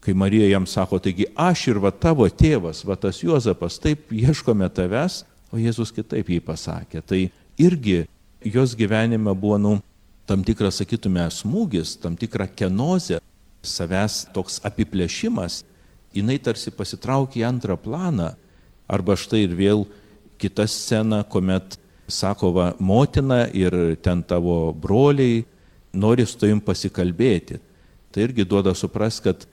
Kai 0.07 0.13
Marija 0.15 0.47
jam 0.47 0.63
sako, 0.63 1.01
taigi 1.03 1.25
aš 1.35 1.65
ir 1.67 1.77
va 1.83 1.89
tavo 1.91 2.23
tėvas, 2.31 2.85
va 2.87 2.95
tas 2.95 3.17
Juozapas, 3.19 3.75
taip 3.83 4.13
ieškome 4.15 4.69
tavęs, 4.71 5.25
o 5.51 5.59
Jėzus 5.59 5.91
kitaip 5.91 6.29
jį 6.31 6.37
pasakė. 6.45 7.01
Tai 7.03 7.19
irgi 7.59 8.05
jos 8.39 8.71
gyvenime 8.79 9.33
buvo, 9.35 9.57
nu, 9.59 9.73
tam 10.23 10.45
tikras, 10.47 10.77
sakytume, 10.79 11.25
smūgis, 11.27 11.97
tam 11.99 12.15
tikra 12.15 12.47
kenozė, 12.47 13.19
savęs 13.59 14.29
toks 14.31 14.61
apiplėšimas. 14.63 15.65
jinai 16.15 16.39
tarsi 16.39 16.71
pasitraukia 16.71 17.43
į 17.43 17.47
antrą 17.49 17.75
planą. 17.75 18.29
Arba 18.87 19.19
štai 19.19 19.43
ir 19.43 19.59
vėl 19.59 19.83
kita 20.39 20.63
scena, 20.71 21.25
kuomet 21.27 21.75
sako, 22.07 22.53
va, 22.55 22.69
motina 22.79 23.43
ir 23.51 23.97
ten 24.01 24.23
tavo 24.23 24.71
broliai 24.71 25.43
nori 25.91 26.25
su 26.25 26.39
tavim 26.39 26.63
pasikalbėti. 26.63 27.59
Tai 28.11 28.23
irgi 28.23 28.47
duoda 28.47 28.71
supras, 28.71 29.19
kad 29.19 29.43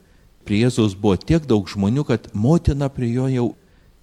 prie 0.45 0.63
Jėzaus 0.65 0.95
buvo 0.99 1.17
tiek 1.21 1.45
daug 1.49 1.69
žmonių, 1.69 2.05
kad 2.09 2.29
motina 2.37 2.91
prie 2.93 3.11
jo 3.15 3.29
jau 3.33 3.47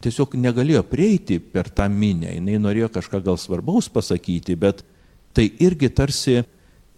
tiesiog 0.02 0.34
negalėjo 0.40 0.82
prieiti 0.90 1.38
per 1.40 1.70
tą 1.70 1.88
minę. 1.90 2.34
Jis 2.36 2.62
norėjo 2.62 2.90
kažką 2.94 3.22
gal 3.26 3.38
svarbaus 3.38 3.90
pasakyti, 3.92 4.58
bet 4.58 4.84
tai 5.36 5.48
irgi 5.62 5.92
tarsi 5.94 6.42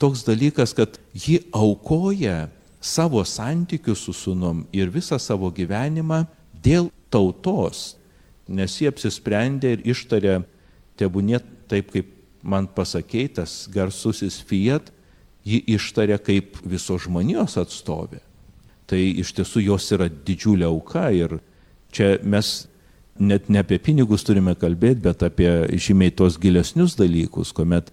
toks 0.02 0.24
dalykas, 0.28 0.74
kad 0.76 0.98
ji 1.14 1.42
aukoja 1.52 2.48
savo 2.84 3.24
santykius 3.24 4.04
su 4.08 4.14
sunom 4.14 4.66
ir 4.76 4.92
visą 4.92 5.20
savo 5.20 5.52
gyvenimą 5.52 6.24
dėl 6.64 6.90
tautos, 7.14 7.94
nes 8.48 8.80
jie 8.80 8.90
apsisprendė 8.92 9.78
ir 9.78 9.86
ištarė, 9.94 10.42
tebūnė 11.00 11.40
taip, 11.72 11.94
kaip 11.94 12.12
man 12.44 12.68
pasakėtas 12.68 13.70
garsusis 13.72 14.42
Fiat, 14.44 14.92
ji 15.48 15.62
ištarė 15.76 16.20
kaip 16.24 16.60
viso 16.68 16.98
žmonijos 17.00 17.58
atstovė. 17.60 18.20
Tai 18.90 19.00
iš 19.00 19.32
tiesų 19.38 19.63
jos 19.70 19.90
yra 19.96 20.10
didžiulė 20.12 20.68
auka 20.68 21.08
ir 21.16 21.38
čia 21.94 22.18
mes 22.24 22.68
net 23.20 23.50
ne 23.50 23.62
apie 23.62 23.78
pinigus 23.80 24.25
turime 24.25 24.56
kalbėti, 24.60 25.04
bet 25.06 25.24
apie 25.24 25.50
žymiai 25.80 26.13
tos 26.16 26.38
gilesnius 26.42 26.98
dalykus, 27.00 27.54
kuomet 27.56 27.92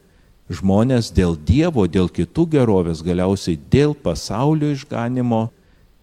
žmonės 0.50 1.12
dėl 1.14 1.36
Dievo, 1.36 1.86
dėl 1.86 2.10
kitų 2.10 2.46
gerovės, 2.56 3.04
galiausiai 3.06 3.58
dėl 3.70 3.94
pasaulio 3.94 4.72
išganimo 4.74 5.48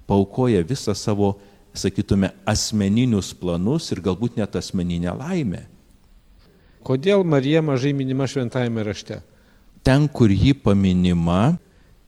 paukoja 0.07 0.63
visą 0.63 0.95
savo, 0.95 1.35
sakytume, 1.77 2.31
asmeninius 2.47 3.33
planus 3.37 3.91
ir 3.91 4.01
galbūt 4.01 4.39
net 4.39 4.55
asmeninę 4.55 5.13
laimę. 5.17 5.65
Kodėl 6.87 7.25
Marija 7.27 7.59
mažai 7.61 7.91
minima 7.93 8.25
šventajame 8.29 8.85
rašte? 8.87 9.19
Ten, 9.83 10.07
kur 10.07 10.31
ji 10.31 10.53
paminima, 10.55 11.57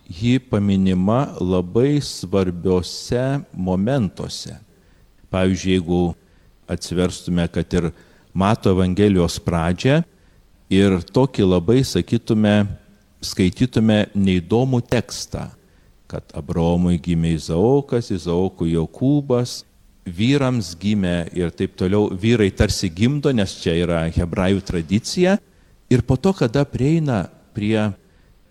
ji 0.10 0.40
paminima 0.40 1.28
labai 1.40 2.02
svarbiose 2.02 3.40
momentuose. 3.54 4.58
Pavyzdžiui, 5.30 5.74
jeigu 5.78 6.02
atsiverstume, 6.68 7.46
kad 7.48 7.74
ir 7.74 7.92
Mato 8.34 8.74
Evangelijos 8.74 9.38
pradžią 9.46 10.02
ir 10.74 11.00
tokį 11.14 11.46
labai, 11.46 11.84
sakytume, 11.86 12.66
skaitytume 13.22 14.08
neįdomų 14.18 14.82
tekstą, 14.90 15.50
kad 16.10 16.34
Abraomui 16.34 16.98
gimė 16.98 17.36
Izaokas, 17.38 18.10
Izaokui 18.14 18.74
Jokūbas, 18.74 19.64
vyrams 20.10 20.74
gimė 20.80 21.30
ir 21.38 21.54
taip 21.54 21.76
toliau, 21.78 22.10
vyrai 22.10 22.50
tarsi 22.50 22.90
gimdo, 22.90 23.30
nes 23.30 23.54
čia 23.62 23.76
yra 23.78 24.04
hebrajų 24.10 24.64
tradicija. 24.66 25.38
Ir 25.90 26.02
po 26.06 26.18
to, 26.18 26.34
kada 26.34 26.66
prieina 26.66 27.28
prie 27.54 27.92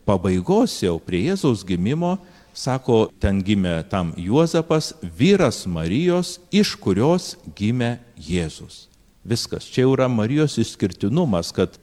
pabaigos 0.08 0.78
jau, 0.80 0.96
prie 1.02 1.26
Jėzaus 1.28 1.64
gimimo, 1.68 2.16
sako, 2.56 3.08
ten 3.20 3.42
gimė 3.44 3.82
tam 3.90 4.14
Juozapas, 4.18 4.94
vyras 5.02 5.66
Marijos, 5.68 6.38
iš 6.50 6.74
kurios 6.80 7.34
gimė 7.58 7.98
Jėzus. 8.16 8.86
Viskas. 9.28 9.68
Čia 9.68 9.84
jau 9.84 9.92
yra 9.92 10.08
Marijos 10.08 10.56
išskirtinumas, 10.60 11.52
kad 11.52 11.76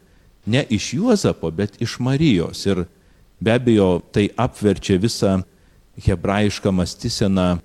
ne 0.46 0.65
iš 0.74 0.94
Juozapo, 0.98 1.51
bet 1.53 1.77
iš 1.84 2.00
Marijos. 2.01 2.65
Ir 2.65 2.86
be 3.39 3.53
abejo, 3.53 4.00
tai 4.12 4.29
apverčia 4.38 4.98
visą 5.01 5.38
hebrajišką 6.01 6.74
mąstyseną 6.74 7.60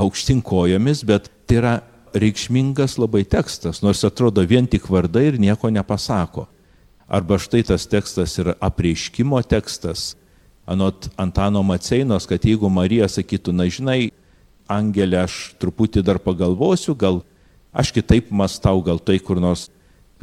aukštinkojomis, 0.00 1.04
bet 1.06 1.30
tai 1.46 1.60
yra 1.62 1.74
reikšmingas 2.14 2.98
labai 2.98 3.22
tekstas, 3.24 3.84
nors 3.84 4.02
atrodo 4.04 4.42
vien 4.46 4.66
tik 4.66 4.88
vardai 4.90 5.28
ir 5.30 5.38
nieko 5.40 5.70
nepasako. 5.70 6.48
Arba 7.10 7.40
štai 7.42 7.64
tas 7.66 7.88
tekstas 7.90 8.36
yra 8.38 8.54
apreiškimo 8.62 9.40
tekstas, 9.42 10.14
anot 10.70 11.08
Antano 11.18 11.62
Maceinos, 11.66 12.28
kad 12.30 12.44
jeigu 12.46 12.70
Marija 12.70 13.08
sakytų, 13.10 13.54
na 13.56 13.66
žinai, 13.66 14.12
Angelė, 14.70 15.24
aš 15.26 15.56
truputį 15.58 16.04
dar 16.06 16.20
pagalvosiu, 16.22 16.94
gal 16.94 17.24
aš 17.74 17.90
kitaip 17.96 18.30
mastau, 18.30 18.78
gal 18.86 19.02
tai 19.02 19.18
kur 19.18 19.40
nors 19.42 19.66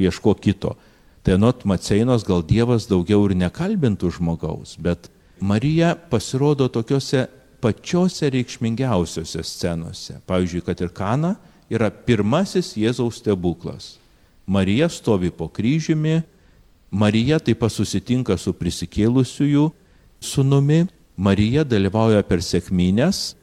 ieško 0.00 0.32
kito. 0.40 0.72
Tai 1.20 1.36
anot 1.36 1.66
Maceinos 1.68 2.24
gal 2.24 2.40
Dievas 2.40 2.88
daugiau 2.88 3.26
ir 3.28 3.36
nekalbintų 3.36 4.14
žmogaus, 4.16 4.78
bet 4.80 5.10
Marija 5.44 5.92
pasirodo 6.08 6.70
tokiuose 6.72 7.26
pačiose 7.60 8.30
reikšmingiausiose 8.32 9.42
scenose. 9.44 10.16
Pavyzdžiui, 10.24 10.64
kad 10.64 10.80
ir 10.80 10.94
Kana 10.94 11.34
yra 11.68 11.90
pirmasis 11.90 12.72
Jėzaus 12.78 13.20
stebuklas. 13.20 13.98
Marija 14.48 14.88
stovi 14.88 15.28
po 15.28 15.50
kryžiumi, 15.52 16.22
Marija 16.90 17.38
taip 17.38 17.60
pat 17.60 17.72
susitinka 17.72 18.36
su 18.40 18.54
prisikėlusiųjų 18.56 19.64
sunumi, 20.20 20.86
Marija 21.18 21.64
dalyvauja 21.66 22.22
per 22.24 22.40
sėkmynės. 22.44 23.34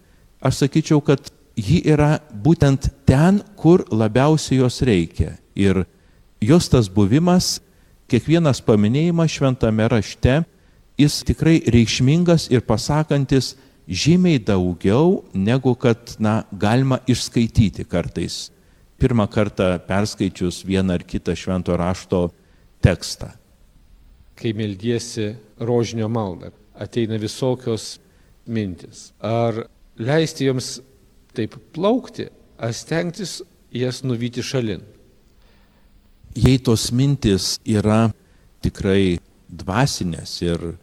Aš 0.41 0.63
sakyčiau, 0.63 1.01
kad 1.03 1.29
ji 1.55 1.81
yra 1.85 2.19
būtent 2.31 2.89
ten, 3.05 3.41
kur 3.59 3.83
labiausiai 3.91 4.61
jos 4.61 4.81
reikia. 4.87 5.35
Ir 5.55 5.83
jos 6.41 6.69
tas 6.71 6.89
buvimas, 6.91 7.59
kiekvienas 8.11 8.61
paminėjimas 8.63 9.33
šventame 9.35 9.87
rašte, 9.91 10.41
jis 10.99 11.21
tikrai 11.27 11.59
reikšmingas 11.67 12.49
ir 12.53 12.63
pasakantis, 12.65 13.55
žymiai 13.85 14.39
daugiau, 14.41 15.23
negu 15.33 15.75
kad, 15.77 16.15
na, 16.19 16.43
galima 16.51 16.99
išskaityti 17.07 17.85
kartais. 17.85 18.49
Pirmą 18.97 19.27
kartą 19.27 19.75
perskaičius 19.85 20.63
vieną 20.65 20.95
ar 20.95 21.03
kitą 21.03 21.35
švento 21.35 21.75
rašto 21.77 22.29
tekstą. 22.85 23.31
Kai 24.35 24.51
meldiesi 24.53 25.31
rožinio 25.59 26.09
maldą, 26.11 26.51
ateina 26.75 27.17
visokios 27.19 27.95
mintis. 28.45 29.11
Ar 29.19 29.65
leisti 29.97 30.49
joms 30.49 30.79
taip 31.35 31.55
plaukti, 31.75 32.27
ar 32.59 32.75
stengtis 32.75 33.39
jas 33.73 34.03
nuvyti 34.03 34.43
šalin? 34.43 34.83
Jei 36.35 36.59
tos 36.59 36.89
mintis 36.91 37.55
yra 37.63 38.09
tikrai 38.63 39.17
dvasinės 39.47 40.35
ir 40.43 40.75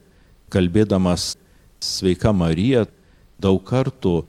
kalbėdamas 0.53 1.35
sveika 1.83 2.33
Marija, 2.33 2.87
daug 3.43 3.61
kartų 3.67 4.23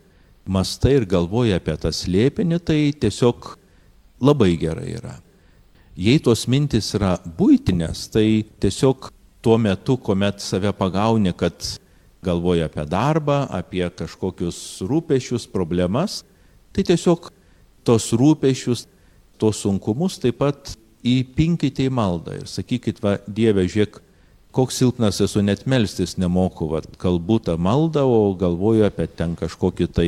mastai 0.44 0.98
ir 1.00 1.08
galvoja 1.08 1.62
apie 1.62 1.78
tą 1.80 1.94
slėpinį, 1.96 2.60
tai 2.60 2.80
tiesiog 2.92 3.54
labai 4.24 4.56
gerai 4.60 4.98
yra. 4.98 5.23
Jei 5.94 6.18
tos 6.18 6.48
mintis 6.50 6.88
yra 6.98 7.20
būtinės, 7.38 8.08
tai 8.10 8.44
tiesiog 8.64 9.12
tuo 9.46 9.60
metu, 9.62 9.94
kuomet 10.02 10.42
save 10.42 10.72
pagauni, 10.74 11.34
kad 11.38 11.54
galvoja 12.26 12.66
apie 12.66 12.86
darbą, 12.90 13.44
apie 13.54 13.84
kažkokius 13.94 14.58
rūpešius, 14.90 15.46
problemas, 15.54 16.24
tai 16.74 16.86
tiesiog 16.88 17.28
tos 17.86 18.08
rūpešius, 18.18 18.88
tos 19.38 19.60
sunkumus 19.62 20.18
taip 20.24 20.40
pat 20.42 20.72
įpinkite 21.06 21.86
į 21.86 21.92
maldą 21.94 22.40
ir 22.40 22.48
sakykit, 22.50 23.02
va, 23.04 23.20
Dieve, 23.28 23.68
žiūrėk, 23.68 24.00
koks 24.56 24.80
silpnas 24.82 25.20
esu, 25.22 25.44
net 25.46 25.68
melstis 25.70 26.16
nemoku, 26.18 26.72
va, 26.72 26.82
kalbu 26.98 27.38
tą 27.44 27.58
maldą, 27.62 28.06
o 28.08 28.32
galvoju 28.40 28.88
apie 28.88 29.06
ten 29.12 29.36
kažkokį 29.38 29.90
tai 29.94 30.08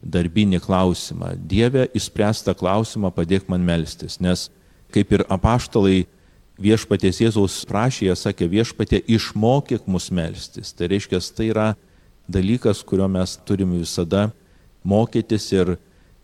darbinį 0.00 0.62
klausimą. 0.64 1.34
Dieve, 1.36 1.90
įspręstą 1.92 2.54
klausimą 2.56 3.12
padėk 3.12 3.50
man 3.52 3.66
melstis, 3.66 4.16
nes 4.22 4.48
kaip 4.92 5.14
ir 5.16 5.24
apaštalai 5.30 6.04
viešpatės 6.60 7.22
Jėzaus 7.24 7.60
prašė, 7.68 8.10
jie 8.10 8.16
sakė, 8.18 8.48
viešpatė 8.50 9.00
išmokyk 9.08 9.86
mus 9.88 10.10
melstis. 10.12 10.74
Tai 10.76 10.90
reiškia, 10.92 11.20
tai 11.34 11.48
yra 11.52 11.68
dalykas, 12.30 12.84
kurio 12.86 13.08
mes 13.10 13.38
turime 13.48 13.80
visada 13.80 14.28
mokytis 14.84 15.48
ir 15.56 15.76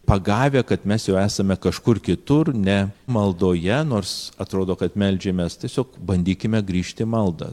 pagavę, 0.07 0.63
kad 0.67 0.85
mes 0.87 1.09
jau 1.09 1.17
esame 1.19 1.57
kažkur 1.59 2.01
kitur, 2.01 2.53
ne 2.55 2.87
maldoje, 3.11 3.79
nors 3.89 4.31
atrodo, 4.39 4.77
kad 4.79 4.95
melžiamės, 4.95 5.59
tiesiog 5.63 5.97
bandykime 5.99 6.63
grįžti 6.63 7.09
maldą. 7.09 7.53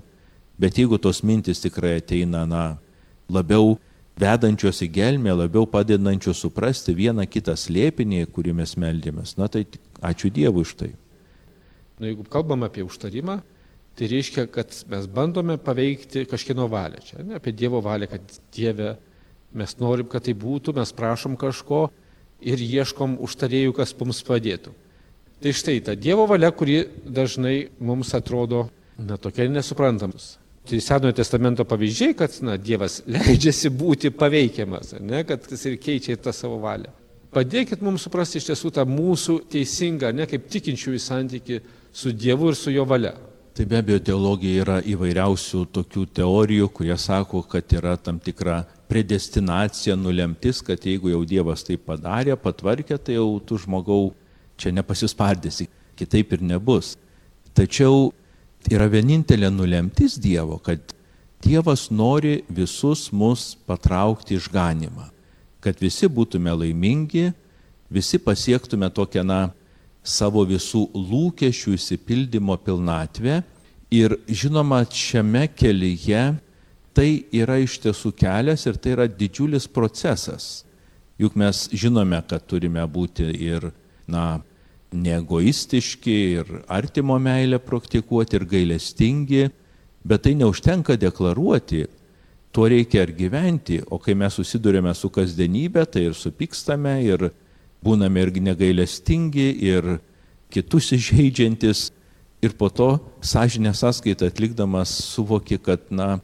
Bet 0.60 0.78
jeigu 0.78 1.00
tos 1.02 1.24
mintis 1.26 1.64
tikrai 1.64 1.98
ateina, 1.98 2.44
na, 2.46 2.64
labiau 3.32 3.78
vedančios 4.20 4.84
į 4.86 4.92
gelmę, 4.94 5.34
labiau 5.34 5.66
padedančios 5.70 6.44
suprasti 6.44 6.94
vieną 6.94 7.26
kitą 7.26 7.56
slėpinį, 7.58 8.28
kurį 8.30 8.54
mes 8.62 8.76
meldėmės, 8.78 9.38
na 9.40 9.50
tai 9.50 9.66
ačiū 10.06 10.30
Dievui 10.30 10.62
už 10.62 10.76
tai. 10.78 10.92
Na, 12.04 12.12
jeigu 12.12 12.26
kalbam 12.28 12.66
apie 12.68 12.84
užtarimą, 12.84 13.38
tai 13.96 14.08
reiškia, 14.12 14.48
kad 14.52 14.74
mes 14.92 15.08
bandome 15.08 15.56
paveikti 15.62 16.26
kažkieno 16.28 16.68
valią. 16.68 17.00
Čia 17.08 17.24
ne 17.24 17.38
apie 17.40 17.54
Dievo 17.56 17.80
valią, 17.86 18.10
kad 18.12 18.40
Dieve 18.52 18.98
mes 19.56 19.78
norim, 19.80 20.10
kad 20.12 20.26
tai 20.26 20.34
būtų, 20.36 20.74
mes 20.76 20.92
prašom 20.98 21.38
kažko, 21.40 21.86
ir 22.44 22.60
ieškom 22.60 23.16
užtarėjų, 23.24 23.76
kas 23.78 23.94
mums 24.00 24.20
padėtų. 24.28 24.74
Tai 25.44 25.54
štai 25.56 25.80
ta 25.86 25.96
Dievo 25.96 26.26
valia, 26.28 26.52
kuri 26.52 26.82
dažnai 27.04 27.70
mums 27.80 28.14
atrodo 28.18 28.66
na, 28.98 29.18
tokia 29.18 29.48
nesuprantamas. 29.52 30.38
Tai 30.68 30.80
Senojo 30.80 31.16
testamento 31.16 31.66
pavyzdžiai, 31.68 32.16
kad 32.20 32.36
na, 32.44 32.58
Dievas 32.58 33.02
leidžiasi 33.16 33.72
būti 33.72 34.12
paveikiamas, 34.16 34.98
ne, 35.00 35.24
kad 35.28 35.48
jis 35.52 35.66
ir 35.70 35.80
keičia 35.80 36.20
tą 36.20 36.36
savo 36.36 36.60
valią. 36.64 36.92
Padėkit 37.34 37.82
mums 37.82 38.04
suprasti 38.06 38.38
iš 38.38 38.52
tiesų 38.52 38.70
tą 38.76 38.84
mūsų 38.86 39.40
teisingą, 39.50 40.12
ne 40.14 40.28
kaip 40.30 40.46
tikinčiųjų 40.54 41.00
santyki 41.02 41.64
su 41.94 42.12
Dievu 42.12 42.50
ir 42.52 42.58
su 42.58 42.74
jo 42.74 42.86
valia. 42.90 43.14
Tai 43.54 43.68
be 43.70 43.78
abejo, 43.78 44.00
teologija 44.02 44.64
yra 44.64 44.78
įvairiausių 44.82 45.62
tokių 45.76 46.08
teorijų, 46.18 46.72
kurie 46.74 46.96
sako, 46.98 47.44
kad 47.46 47.70
yra 47.78 47.94
tam 48.02 48.18
tikra 48.18 48.64
predestinacija, 48.90 49.96
nulemtis, 49.96 50.64
kad 50.66 50.82
jeigu 50.82 51.12
jau 51.14 51.22
Dievas 51.30 51.62
tai 51.68 51.78
padarė, 51.78 52.34
patvarkė, 52.34 52.98
tai 52.98 53.20
jau 53.20 53.38
tu 53.46 53.62
žmogau 53.62 54.10
čia 54.58 54.74
nepasispardėsi, 54.74 55.70
kitaip 56.00 56.34
ir 56.34 56.42
nebus. 56.50 56.96
Tačiau 57.54 58.10
yra 58.74 58.90
vienintelė 58.90 59.54
nulemtis 59.54 60.18
Dievo, 60.18 60.58
kad 60.58 60.82
Dievas 61.46 61.92
nori 61.94 62.40
visus 62.50 63.12
mus 63.14 63.52
patraukti 63.70 64.42
išganimą 64.42 65.14
kad 65.64 65.80
visi 65.80 66.10
būtume 66.12 66.52
laimingi, 66.60 67.32
visi 67.94 68.20
pasiektume 68.20 68.90
tokią, 68.92 69.24
na, 69.24 69.40
savo 70.04 70.44
visų 70.46 70.90
lūkesčių 70.94 71.74
įsipildymo 71.78 72.58
pilnatvę. 72.64 73.42
Ir 73.94 74.18
žinoma, 74.28 74.84
šiame 74.90 75.48
kelyje 75.54 76.24
tai 76.94 77.10
yra 77.34 77.58
iš 77.62 77.80
tiesų 77.84 78.14
kelias 78.18 78.66
ir 78.70 78.78
tai 78.82 78.96
yra 78.98 79.08
didžiulis 79.08 79.68
procesas. 79.72 80.64
Juk 81.22 81.38
mes 81.40 81.68
žinome, 81.74 82.20
kad 82.28 82.46
turime 82.50 82.84
būti 82.90 83.26
ir, 83.46 83.70
na, 84.10 84.42
neegoistiški, 84.94 86.16
ir 86.38 86.54
artimo 86.70 87.18
meilę 87.22 87.60
praktikuoti, 87.62 88.38
ir 88.38 88.46
gailestingi, 88.50 89.44
bet 90.06 90.26
tai 90.26 90.36
neužtenka 90.38 90.98
deklaruoti, 91.00 91.86
tuo 92.54 92.68
reikia 92.70 93.08
ir 93.08 93.14
gyventi, 93.18 93.80
o 93.90 93.98
kai 94.02 94.14
mes 94.18 94.36
susidurėme 94.38 94.94
su 94.94 95.10
kasdienybė, 95.14 95.86
tai 95.90 96.08
ir 96.10 96.18
supykstame, 96.18 97.00
ir 97.06 97.32
būname 97.84 98.24
irgi 98.24 98.44
negailestingi, 98.44 99.50
ir 99.66 99.98
kitus 100.54 100.92
įžeidžiantis, 100.96 101.90
ir 102.44 102.56
po 102.60 102.70
to 102.70 103.00
sąžinę 103.22 103.74
sąskaitą 103.74 104.28
atlikdamas 104.28 104.92
suvoki, 105.14 105.58
kad, 105.58 105.88
na, 105.92 106.20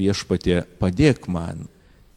viešpatė 0.00 0.64
padėk 0.80 1.28
man. 1.28 1.68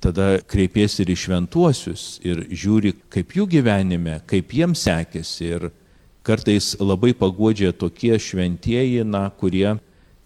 Tada 0.03 0.41
kreipiesi 0.47 1.03
ir 1.03 1.13
į 1.13 1.17
šventuosius 1.21 2.03
ir 2.27 2.43
žiūri, 2.51 2.91
kaip 3.13 3.37
jų 3.37 3.47
gyvenime, 3.55 4.19
kaip 4.27 4.51
jiems 4.51 4.83
sekėsi. 4.83 5.47
Ir 5.55 5.69
kartais 6.27 6.73
labai 6.79 7.13
pagodžia 7.15 7.71
tokie 7.71 8.17
šventieji, 8.19 9.05
na, 9.07 9.29
kurie 9.31 9.77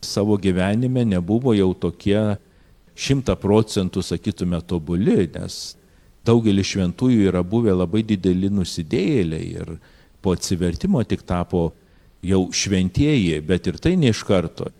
savo 0.01 0.37
gyvenime 0.41 1.05
nebuvo 1.05 1.53
jau 1.57 1.73
tokie 1.77 2.37
šimta 2.97 3.37
procentų, 3.37 4.01
sakytume, 4.01 4.61
tobuli, 4.65 5.27
nes 5.35 5.76
daugelis 6.27 6.73
šventųjų 6.73 7.27
yra 7.31 7.43
buvę 7.43 7.73
labai 7.75 8.03
dideli 8.07 8.51
nusidėjėliai 8.53 9.51
ir 9.61 9.75
po 10.21 10.35
atsivertimo 10.35 11.03
tik 11.07 11.23
tapo 11.27 11.71
jau 12.25 12.47
šventieji, 12.51 13.39
bet 13.45 13.67
ir 13.69 13.77
tai 13.81 13.95
ne 13.99 14.11
iš 14.11 14.23
karto. 14.27 14.71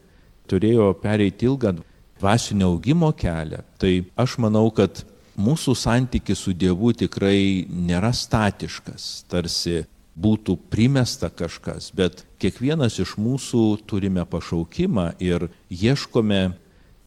Turėjo 0.48 0.94
pereiti 1.02 1.48
ilgą 1.48 1.76
dvasinio 2.20 2.72
augimo 2.74 3.12
kelią. 3.16 3.62
Tai 3.80 3.92
aš 4.20 4.38
manau, 4.42 4.70
kad 4.72 5.04
mūsų 5.38 5.76
santykis 5.78 6.42
su 6.44 6.54
Dievu 6.58 6.94
tikrai 6.98 7.68
nėra 7.70 8.14
statiškas, 8.16 9.28
tarsi 9.30 9.84
būtų 10.18 10.56
primesta 10.72 11.30
kažkas, 11.30 11.92
bet 11.94 12.24
kiekvienas 12.42 12.98
iš 13.04 13.14
mūsų 13.22 13.84
turime 13.86 14.24
pašaukimą 14.26 15.12
ir 15.22 15.46
ieškome 15.70 16.56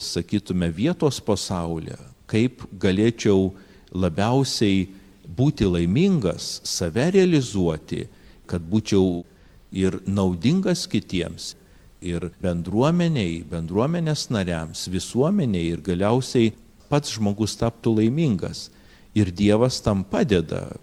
sakytume, 0.00 0.70
vietos 0.72 1.18
pasaulyje, 1.20 1.98
kaip 2.31 2.62
galėčiau 2.81 3.50
labiausiai 3.92 4.88
būti 5.37 5.66
laimingas, 5.68 6.61
save 6.66 7.11
realizuoti, 7.14 8.07
kad 8.50 8.62
būčiau 8.66 9.22
ir 9.70 10.00
naudingas 10.07 10.87
kitiems, 10.90 11.55
ir 12.00 12.31
bendruomeniai, 12.42 13.42
bendruomenės 13.46 14.29
nariams, 14.33 14.87
visuomeniai 14.90 15.74
ir 15.74 15.83
galiausiai 15.85 16.53
pats 16.90 17.14
žmogus 17.14 17.57
taptų 17.61 17.98
laimingas. 18.00 18.68
Ir 19.14 19.31
Dievas 19.35 19.81
tam 19.83 20.03
padeda, 20.07 20.76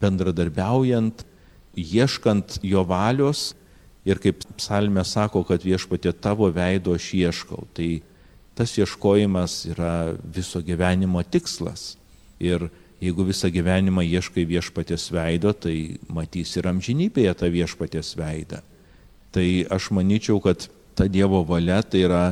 bendradarbiaujant, 0.00 1.24
ieškant 1.76 2.60
jo 2.66 2.84
valios 2.84 3.54
ir 4.04 4.20
kaip 4.20 4.44
psalmė 4.58 5.04
sako, 5.04 5.42
kad 5.48 5.64
viešpatė 5.64 6.12
tavo 6.16 6.48
veido 6.52 6.94
aš 6.96 7.10
ieškau. 7.16 7.64
Tai 7.76 7.90
tas 8.56 8.76
ieškojimas 8.78 9.64
yra 9.72 10.16
viso 10.24 10.62
gyvenimo 10.64 11.22
tikslas. 11.24 11.99
Ir 12.40 12.68
jeigu 13.00 13.26
visą 13.28 13.50
gyvenimą 13.52 14.04
ieškai 14.04 14.46
viešpatės 14.48 15.10
veido, 15.12 15.52
tai 15.52 16.00
matys 16.08 16.56
ir 16.56 16.68
amžinybėje 16.70 17.34
tą 17.40 17.50
viešpatės 17.52 18.14
veidą. 18.18 18.62
Tai 19.30 19.46
aš 19.70 19.90
manyčiau, 19.94 20.40
kad 20.42 20.66
ta 20.98 21.06
Dievo 21.06 21.44
valia 21.46 21.80
tai 21.82 22.04
yra 22.08 22.24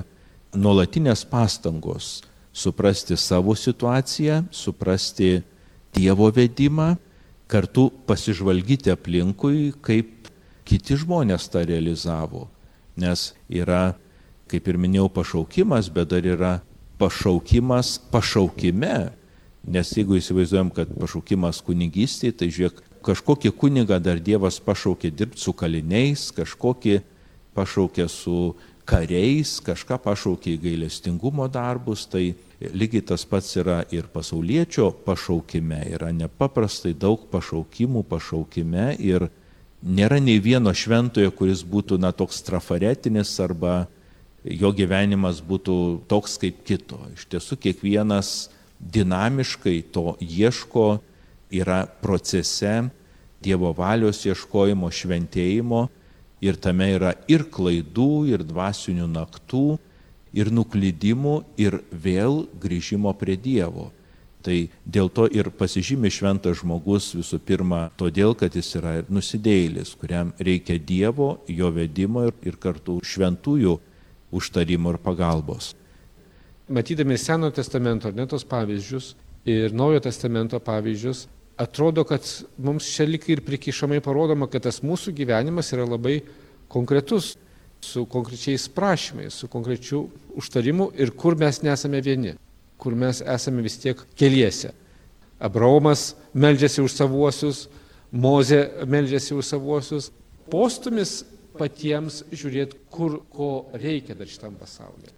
nuolatinės 0.56 1.24
pastangos 1.28 2.22
suprasti 2.52 3.16
savo 3.16 3.54
situaciją, 3.54 4.48
suprasti 4.50 5.38
Dievo 5.94 6.28
vedimą, 6.34 6.96
kartu 7.48 7.88
pasižvalgyti 8.08 8.92
aplinkui, 8.92 9.72
kaip 9.80 10.28
kiti 10.68 10.98
žmonės 11.00 11.48
tą 11.48 11.62
realizavo. 11.64 12.48
Nes 12.98 13.30
yra 13.48 13.94
kaip 14.48 14.68
ir 14.68 14.78
minėjau, 14.80 15.08
pašaukimas, 15.12 15.90
bet 15.92 16.10
dar 16.12 16.26
yra 16.26 16.52
pašaukimas 17.00 17.98
pašaukime. 18.12 19.12
Nes 19.68 19.90
jeigu 19.92 20.16
įsivaizduojam, 20.16 20.70
kad 20.72 20.90
pašaukimas 20.96 21.60
kunigystėje, 21.66 22.36
tai 22.40 22.48
žiūrėk, 22.54 22.80
kažkokį 23.04 23.52
kunigą 23.60 23.98
dar 24.00 24.20
Dievas 24.22 24.58
pašaukė 24.64 25.10
dirbti 25.12 25.42
su 25.42 25.52
kaliniais, 25.52 26.28
kažkokį 26.36 26.98
pašaukė 27.56 28.06
su 28.08 28.38
kariais, 28.88 29.58
kažką 29.64 29.98
pašaukė 30.04 30.54
į 30.54 30.60
gailestingumo 30.62 31.48
darbus, 31.52 32.06
tai 32.08 32.32
lygiai 32.60 33.04
tas 33.10 33.26
pats 33.28 33.58
yra 33.60 33.82
ir 33.92 34.08
pasaulietčio 34.12 34.90
pašaukime, 35.04 35.82
yra 35.92 36.08
nepaprastai 36.16 36.94
daug 36.96 37.28
pašaukimų 37.32 38.06
pašaukime 38.08 38.94
ir 38.96 39.28
nėra 39.82 40.18
nei 40.22 40.40
vieno 40.42 40.72
šventojo, 40.74 41.30
kuris 41.36 41.62
būtų 41.62 42.00
na 42.00 42.14
toks 42.16 42.40
trafaretinis 42.46 43.36
arba 43.44 43.86
jo 44.42 44.72
gyvenimas 44.72 45.42
būtų 45.44 45.76
toks 46.08 46.38
kaip 46.40 46.64
kito. 46.66 46.98
Iš 47.14 47.28
tiesų 47.34 47.58
kiekvienas 47.60 48.48
dinamiškai 48.78 49.82
to 49.92 50.16
ieško, 50.20 50.98
yra 51.50 51.86
procese 52.02 52.88
Dievo 53.38 53.70
valios 53.70 54.24
ieškojimo, 54.26 54.88
šventėjimo 54.90 55.84
ir 56.42 56.56
tame 56.58 56.88
yra 56.96 57.12
ir 57.30 57.44
klaidų, 57.54 58.26
ir 58.32 58.42
dvasinių 58.42 59.06
naktų, 59.12 59.78
ir 60.34 60.50
nuklydimų, 60.50 61.36
ir 61.58 61.78
vėl 61.92 62.48
grįžimo 62.58 63.14
prie 63.18 63.38
Dievo. 63.38 63.92
Tai 64.42 64.56
dėl 64.86 65.10
to 65.14 65.26
ir 65.34 65.52
pasižymi 65.54 66.10
šventas 66.14 66.60
žmogus 66.60 67.10
visų 67.14 67.40
pirma, 67.46 67.88
todėl, 67.98 68.36
kad 68.38 68.54
jis 68.54 68.70
yra 68.78 68.94
nusidėjėlis, 69.06 69.94
kuriam 69.98 70.30
reikia 70.38 70.78
Dievo, 70.78 71.36
jo 71.46 71.70
vedimo 71.74 72.26
ir, 72.26 72.34
ir 72.46 72.58
kartu 72.58 72.98
šventųjų 73.02 73.78
užtarimo 74.34 74.94
ir 74.94 75.02
pagalbos. 75.02 75.74
Matydami 76.68 77.18
Senojo 77.18 77.54
testamento 77.56 78.08
ar 78.08 78.14
netos 78.14 78.44
pavyzdžius 78.44 79.14
ir 79.48 79.72
Naujojo 79.72 80.02
testamento 80.04 80.60
pavyzdžius, 80.60 81.26
atrodo, 81.56 82.04
kad 82.04 82.22
mums 82.60 82.86
čia 82.92 83.06
lik 83.08 83.28
ir 83.32 83.42
prikišamai 83.46 84.02
parodoma, 84.04 84.46
kad 84.50 84.66
tas 84.68 84.82
mūsų 84.84 85.14
gyvenimas 85.16 85.72
yra 85.72 85.86
labai 85.88 86.20
konkretus, 86.68 87.36
su 87.80 88.04
konkrečiais 88.10 88.68
prašymais, 88.68 89.34
su 89.34 89.48
konkrečiu 89.48 90.08
užtarimu 90.36 90.90
ir 90.98 91.12
kur 91.14 91.36
mes 91.38 91.62
nesame 91.62 92.00
vieni, 92.02 92.34
kur 92.76 92.94
mes 92.94 93.22
esame 93.22 93.62
vis 93.62 93.78
tiek 93.78 94.00
keliese. 94.18 94.72
Abraomas 95.38 96.14
meldžiasi 96.34 96.82
už 96.82 96.96
savuosius, 96.98 97.68
Mozė 98.08 98.62
meldžiasi 98.88 99.34
už 99.36 99.44
savuosius. 99.44 100.06
Postumis 100.48 101.26
patiems 101.58 102.22
žiūrėti, 102.32 102.78
kur 102.88 103.18
ko 103.28 103.68
reikia 103.76 104.16
dar 104.16 104.30
šitam 104.30 104.54
pasaulyje. 104.56 105.12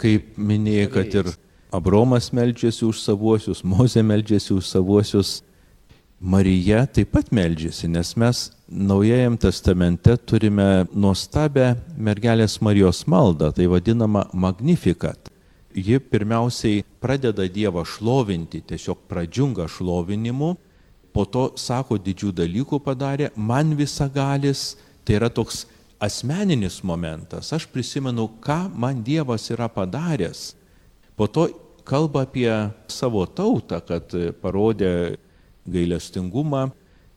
Kaip 0.00 0.38
minėjai, 0.40 0.88
kad 0.90 1.14
ir 1.20 1.30
Abromas 1.76 2.30
meldžiasi 2.34 2.86
už 2.88 3.02
savuosius, 3.02 3.60
Mozė 3.62 4.02
meldžiasi 4.06 4.54
už 4.56 4.66
savuosius, 4.66 5.40
Marija 6.20 6.82
taip 6.88 7.12
pat 7.14 7.30
meldžiasi, 7.32 7.88
nes 7.88 8.14
mes 8.16 8.40
Naujajam 8.70 9.34
testamente 9.40 10.14
turime 10.30 10.86
nuostabę 10.94 11.72
mergelės 11.98 12.60
Marijos 12.62 13.02
maldą, 13.10 13.48
tai 13.50 13.66
vadinama 13.66 14.28
Magnificat. 14.32 15.30
Ji 15.74 15.98
pirmiausiai 15.98 16.84
pradeda 17.02 17.48
Dievą 17.50 17.82
šlovinti, 17.86 18.60
tiesiog 18.62 19.00
pradžiunga 19.10 19.66
šlovinimu, 19.66 20.52
po 21.10 21.24
to 21.26 21.48
sako 21.58 21.98
didžių 21.98 22.30
dalykų 22.42 22.78
padarė, 22.84 23.32
man 23.34 23.74
visagalis, 23.78 24.76
Tai 25.04 25.16
yra 25.18 25.30
toks 25.32 25.64
asmeninis 26.00 26.80
momentas. 26.82 27.52
Aš 27.52 27.66
prisimenu, 27.68 28.28
ką 28.40 28.70
man 28.74 29.02
Dievas 29.04 29.50
yra 29.52 29.68
padaręs. 29.68 30.54
Po 31.16 31.28
to 31.28 31.48
kalba 31.84 32.24
apie 32.24 32.50
savo 32.88 33.26
tautą, 33.26 33.80
kad 33.84 34.12
parodė 34.40 35.18
gailestingumą 35.68 36.70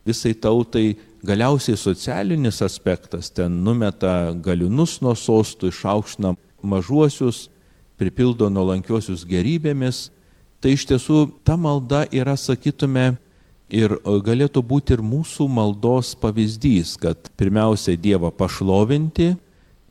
visai 0.04 0.34
tautai 0.36 0.94
galiausiai 1.24 1.76
socialinis 1.80 2.60
aspektas 2.62 3.30
ten 3.32 3.62
numeta 3.64 4.34
galiunus 4.44 4.98
nuo 5.00 5.14
sostų, 5.16 5.72
išaukština 5.72 6.34
mažuosius, 6.62 7.48
pripildo 7.96 8.50
nuolankiosius 8.52 9.24
gerybėmis. 9.28 10.10
Tai 10.60 10.72
iš 10.76 10.86
tiesų 10.88 11.18
ta 11.44 11.56
malda 11.60 12.04
yra, 12.12 12.36
sakytume, 12.40 13.14
ir 13.74 13.96
galėtų 14.04 14.62
būti 14.62 14.94
ir 14.94 15.02
mūsų 15.02 15.48
maldos 15.50 16.14
pavyzdys, 16.18 16.94
kad 17.00 17.30
pirmiausia 17.38 17.96
Dievą 17.98 18.30
pašlovinti, 18.34 19.34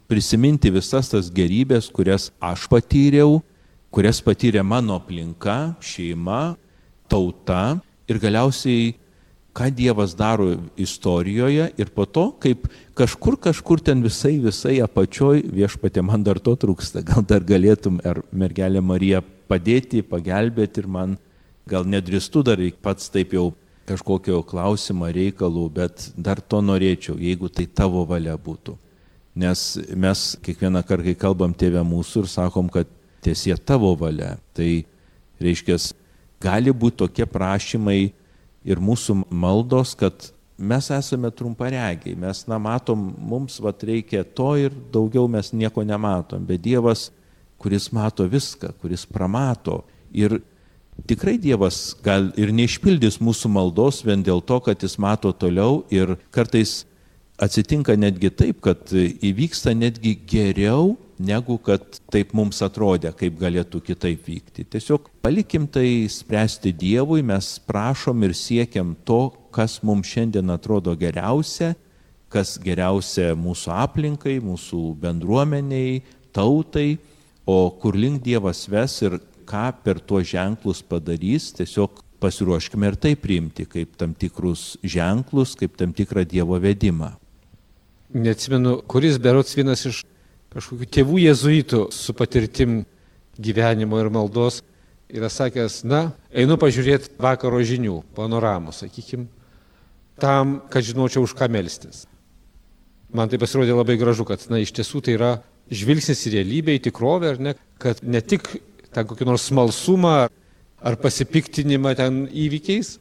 prisiminti 0.07 0.71
visas 0.71 1.11
tas 1.11 1.29
gerybės, 1.33 1.89
kurias 1.91 2.29
aš 2.39 2.67
patyriau, 2.71 3.41
kurias 3.93 4.21
patyrė 4.23 4.63
mano 4.65 4.97
aplinka, 4.99 5.75
šeima, 5.83 6.55
tauta 7.11 7.79
ir 8.09 8.19
galiausiai 8.23 8.93
ką 9.53 9.69
Dievas 9.69 10.15
daro 10.17 10.55
istorijoje 10.77 11.67
ir 11.77 11.89
po 11.93 12.07
to, 12.09 12.31
kaip 12.41 12.65
kažkur, 12.97 13.37
kažkur 13.37 13.83
ten 13.85 14.01
visai, 14.01 14.39
visai 14.41 14.79
apačioj 14.81 15.43
viešpatė 15.45 16.01
man 16.01 16.23
dar 16.25 16.39
to 16.41 16.55
trūksta. 16.57 17.03
Gal 17.05 17.21
dar 17.21 17.45
galėtum, 17.45 17.99
ar 18.01 18.23
mergelė 18.33 18.81
Marija 18.81 19.21
padėti, 19.21 20.01
pagelbėti 20.01 20.81
ir 20.81 20.89
man 20.89 21.17
gal 21.69 21.85
nedristu 21.85 22.41
dar 22.43 22.57
pats 22.81 23.11
taip 23.13 23.37
jau 23.37 23.51
kažkokio 23.89 24.41
klausimo 24.47 25.09
reikalų, 25.11 25.67
bet 25.73 26.07
dar 26.15 26.41
to 26.41 26.61
norėčiau, 26.63 27.17
jeigu 27.19 27.49
tai 27.51 27.65
tavo 27.67 28.05
valia 28.07 28.37
būtų. 28.39 28.77
Nes 29.35 29.61
mes 29.97 30.25
kiekvieną 30.45 30.83
kartą, 30.85 31.07
kai 31.09 31.17
kalbam 31.25 31.53
tėvę 31.57 31.81
mūsų 31.87 32.23
ir 32.23 32.29
sakom, 32.31 32.69
kad 32.69 32.89
tiesie 33.25 33.55
tavo 33.57 33.95
valia, 33.97 34.35
tai 34.53 34.85
reiškia, 35.41 35.79
gali 36.43 36.71
būti 36.75 37.01
tokie 37.01 37.25
prašymai, 37.25 38.13
ir 38.63 38.81
mūsų 38.81 39.23
maldos, 39.31 39.93
kad 39.99 40.29
mes 40.57 40.87
esame 40.93 41.31
trumparegiai, 41.35 42.15
mes, 42.19 42.43
na, 42.47 42.59
matom, 42.61 43.11
mums 43.19 43.59
vat 43.63 43.83
reikia 43.85 44.23
to 44.23 44.53
ir 44.59 44.75
daugiau 44.93 45.27
mes 45.31 45.51
nieko 45.53 45.83
nematom, 45.85 46.45
bet 46.47 46.63
Dievas, 46.63 47.09
kuris 47.59 47.89
mato 47.95 48.25
viską, 48.27 48.73
kuris 48.81 49.05
pramato 49.07 49.81
ir 50.11 50.39
tikrai 51.07 51.37
Dievas 51.41 51.93
gal 52.03 52.31
ir 52.39 52.53
neišpildys 52.55 53.19
mūsų 53.23 53.51
maldos 53.53 54.01
vien 54.05 54.23
dėl 54.23 54.41
to, 54.45 54.59
kad 54.63 54.83
jis 54.83 54.97
mato 55.01 55.33
toliau 55.33 55.83
ir 55.93 56.15
kartais 56.33 56.83
atsitinka 57.41 57.95
netgi 57.97 58.29
taip, 58.31 58.61
kad 58.63 58.93
įvyksta 58.93 59.73
netgi 59.75 60.15
geriau 60.29 60.93
negu 61.23 61.57
kad 61.61 61.83
taip 62.11 62.33
mums 62.35 62.61
atrodė, 62.65 63.13
kaip 63.15 63.37
galėtų 63.39 63.81
kitaip 63.85 64.25
vykti. 64.27 64.65
Tiesiog 64.65 65.09
palikim 65.23 65.67
tai 65.71 66.05
spręsti 66.11 66.73
Dievui, 66.75 67.21
mes 67.25 67.55
prašom 67.67 68.25
ir 68.27 68.35
siekiam 68.37 68.93
to, 69.05 69.27
kas 69.53 69.79
mums 69.85 70.09
šiandien 70.09 70.53
atrodo 70.53 70.95
geriausia, 70.99 71.73
kas 72.33 72.57
geriausia 72.61 73.33
mūsų 73.37 73.73
aplinkai, 73.77 74.39
mūsų 74.43 74.81
bendruomeniai, 75.01 76.01
tautai, 76.33 76.97
o 77.45 77.69
kur 77.77 77.97
link 77.99 78.23
Dievas 78.25 78.65
ves 78.71 79.01
ir 79.05 79.19
ką 79.45 79.67
per 79.83 79.99
tuos 79.99 80.27
ženklus 80.29 80.81
padarys, 80.87 81.51
tiesiog 81.57 82.01
pasiruoškime 82.23 82.87
ir 82.91 82.97
tai 82.99 83.13
priimti 83.19 83.67
kaip 83.67 83.97
tam 83.99 84.15
tikrus 84.15 84.77
ženklus, 84.83 85.57
kaip 85.59 85.75
tam 85.79 85.93
tikrą 85.95 86.23
Dievo 86.29 86.59
vedimą. 86.61 87.13
Neatsimenu, 88.13 88.77
kuris 88.87 89.17
berots 89.19 89.55
vienas 89.57 89.83
iš 89.89 90.03
kažkokių 90.53 90.87
tėvų 90.93 91.19
jezuitų 91.23 91.87
su 91.91 92.13
patirtim 92.15 92.83
gyvenimo 93.41 93.99
ir 93.99 94.11
maldos 94.13 94.61
yra 95.13 95.29
sakęs, 95.29 95.81
na, 95.85 96.07
einu 96.33 96.57
pažiūrėti 96.61 97.13
vakaro 97.21 97.59
žinių, 97.65 97.99
panoramų, 98.17 98.73
sakykim, 98.73 99.27
tam, 100.21 100.59
kad 100.73 100.85
žinočiau, 100.85 101.25
už 101.25 101.35
ką 101.37 101.49
melstis. 101.53 102.05
Man 103.13 103.29
tai 103.29 103.37
pasirodė 103.41 103.75
labai 103.77 103.97
gražu, 104.01 104.25
kad, 104.25 104.45
na, 104.49 104.61
iš 104.61 104.73
tiesų 104.73 105.03
tai 105.05 105.17
yra 105.17 105.31
žvilgsnis 105.73 106.25
į 106.29 106.37
realybę, 106.37 106.77
į 106.77 106.85
tikrovę, 106.89 107.33
ar 107.33 107.41
ne, 107.41 107.53
kad 107.81 108.01
ne 108.01 108.21
tik 108.25 108.49
ten 108.95 109.07
kokį 109.09 109.27
nors 109.27 109.47
smalsumą 109.49 110.17
ar 110.83 110.99
pasipiktinimą 110.99 111.95
ten 111.99 112.25
įvykiais, 112.27 112.97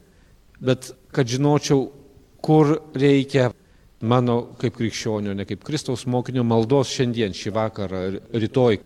bet 0.63 0.93
kad 1.13 1.27
žinočiau, 1.29 1.89
kur 2.43 2.77
reikia 2.95 3.51
mano 4.03 4.55
kaip 4.59 4.75
krikščionio, 4.77 5.35
ne 5.35 5.45
kaip 5.47 5.63
Kristaus 5.63 6.05
mokinio 6.09 6.43
maldos 6.47 6.91
šiandien, 6.91 7.35
šį 7.35 7.53
vakarą, 7.55 8.03
rytoj, 8.35 8.81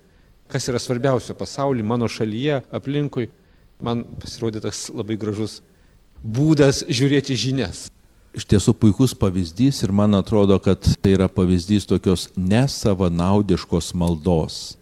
kas 0.51 0.69
yra 0.69 0.81
svarbiausia 0.81 1.35
pasaulyje, 1.37 1.85
mano 1.85 2.09
šalyje, 2.11 2.61
aplinkui, 2.73 3.29
man 3.83 4.03
pasirodė 4.21 4.61
tas 4.63 4.87
labai 4.93 5.17
gražus 5.19 5.61
būdas 6.23 6.83
žiūrėti 6.89 7.37
žinias. 7.37 7.87
Iš 8.37 8.45
tiesų 8.45 8.75
puikus 8.77 9.15
pavyzdys 9.17 9.81
ir 9.85 9.93
man 9.95 10.13
atrodo, 10.17 10.59
kad 10.61 10.83
tai 11.01 11.15
yra 11.15 11.25
pavyzdys 11.31 11.87
tokios 11.89 12.27
nesavanaudiškos 12.37 13.93
maldos. 13.97 14.77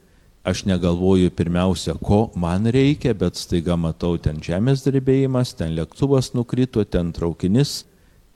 Aš 0.45 0.61
negalvoju 0.69 1.31
pirmiausia, 1.33 1.95
ko 1.97 2.29
man 2.37 2.69
reikia, 2.69 3.15
bet 3.17 3.39
staiga 3.39 3.73
matau 3.75 4.13
ten 4.21 4.37
žemės 4.45 4.83
drebėjimas, 4.85 5.55
ten 5.57 5.73
lėktuvas 5.73 6.35
nukrito, 6.37 6.83
ten 6.85 7.09
traukinis 7.15 7.83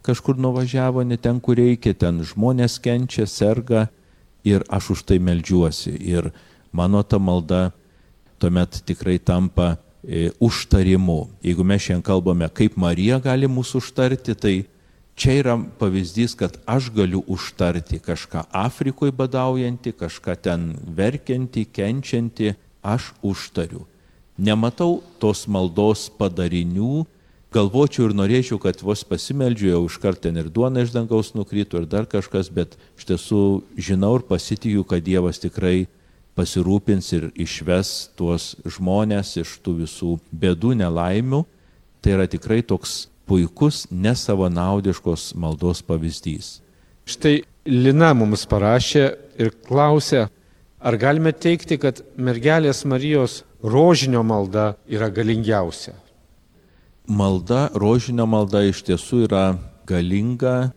kažkur 0.02 0.38
nuvažiavo 0.38 1.04
ne 1.04 1.18
ten, 1.18 1.40
kur 1.40 1.60
reikia, 1.60 1.94
ten 1.94 2.24
žmonės 2.26 2.80
kenčia, 2.82 3.28
serga 3.28 3.88
ir 4.48 4.64
aš 4.72 4.96
už 4.96 5.04
tai 5.06 5.20
melžiuosi. 5.20 5.94
Ir 6.00 6.32
mano 6.72 7.04
ta 7.04 7.20
malda 7.20 7.70
tuomet 8.40 8.82
tikrai 8.88 9.20
tampa 9.20 9.76
e, 10.04 10.32
užtarimu. 10.40 11.28
Jeigu 11.44 11.66
mes 11.68 11.84
šiandien 11.84 12.06
kalbame, 12.06 12.48
kaip 12.50 12.78
Marija 12.80 13.20
gali 13.24 13.50
mūsų 13.52 13.84
užtarti, 13.84 14.36
tai 14.36 14.56
čia 15.20 15.36
yra 15.42 15.58
pavyzdys, 15.80 16.36
kad 16.40 16.58
aš 16.66 16.90
galiu 16.96 17.22
užtarti 17.28 18.00
kažką 18.00 18.46
Afrikoje 18.56 19.12
badaujantį, 19.12 19.94
kažką 20.00 20.36
ten 20.40 20.72
verkiantį, 20.96 21.66
kenčiantį, 21.76 22.54
aš 22.82 23.12
užtariu. 23.26 23.84
Nematau 24.40 25.02
tos 25.20 25.44
maldos 25.52 26.08
padarinių, 26.16 27.04
galvočiau 27.52 28.08
ir 28.08 28.16
norėčiau, 28.16 28.62
kad 28.64 28.80
vos 28.86 29.04
pasimeldžiu, 29.04 29.74
jau 29.74 29.84
iškart 29.90 30.24
ten 30.24 30.40
ir 30.40 30.48
duona 30.48 30.86
iš 30.86 30.96
dangaus 30.96 31.34
nukrito 31.36 31.82
ir 31.82 31.90
dar 31.92 32.08
kažkas, 32.08 32.48
bet 32.48 32.78
iš 32.96 33.10
tiesų 33.12 33.44
žinau 33.76 34.16
ir 34.22 34.28
pasitikiu, 34.30 34.86
kad 34.88 35.04
Dievas 35.04 35.44
tikrai 35.44 35.90
pasirūpins 36.40 37.12
ir 37.18 37.30
išves 37.36 38.14
tuos 38.16 38.54
žmonės 38.64 39.36
iš 39.42 39.58
tų 39.66 39.82
visų 39.84 40.16
bėdų, 40.32 40.78
nelaimių. 40.80 41.44
Tai 42.00 42.16
yra 42.16 42.30
tikrai 42.32 42.62
toks 42.64 43.10
puikus, 43.30 43.86
nesavanaudiškos 43.92 45.32
maldos 45.38 45.84
pavyzdys. 45.86 46.58
Štai 47.10 47.44
Lina 47.70 48.12
mums 48.18 48.48
parašė 48.50 49.06
ir 49.40 49.54
klausė, 49.66 50.28
ar 50.82 50.98
galime 50.98 51.32
teikti, 51.34 51.78
kad 51.78 52.02
mergelės 52.18 52.84
Marijos 52.90 53.44
rožinio 53.62 54.26
malda 54.26 54.74
yra 54.90 55.10
galingiausia? 55.14 55.94
malda, 57.10 57.68
rožinio 57.74 58.28
malda 58.30 58.62
iš 58.70 58.84
tiesų 58.86 59.26
yra 59.28 59.44
galinga. 59.90 60.72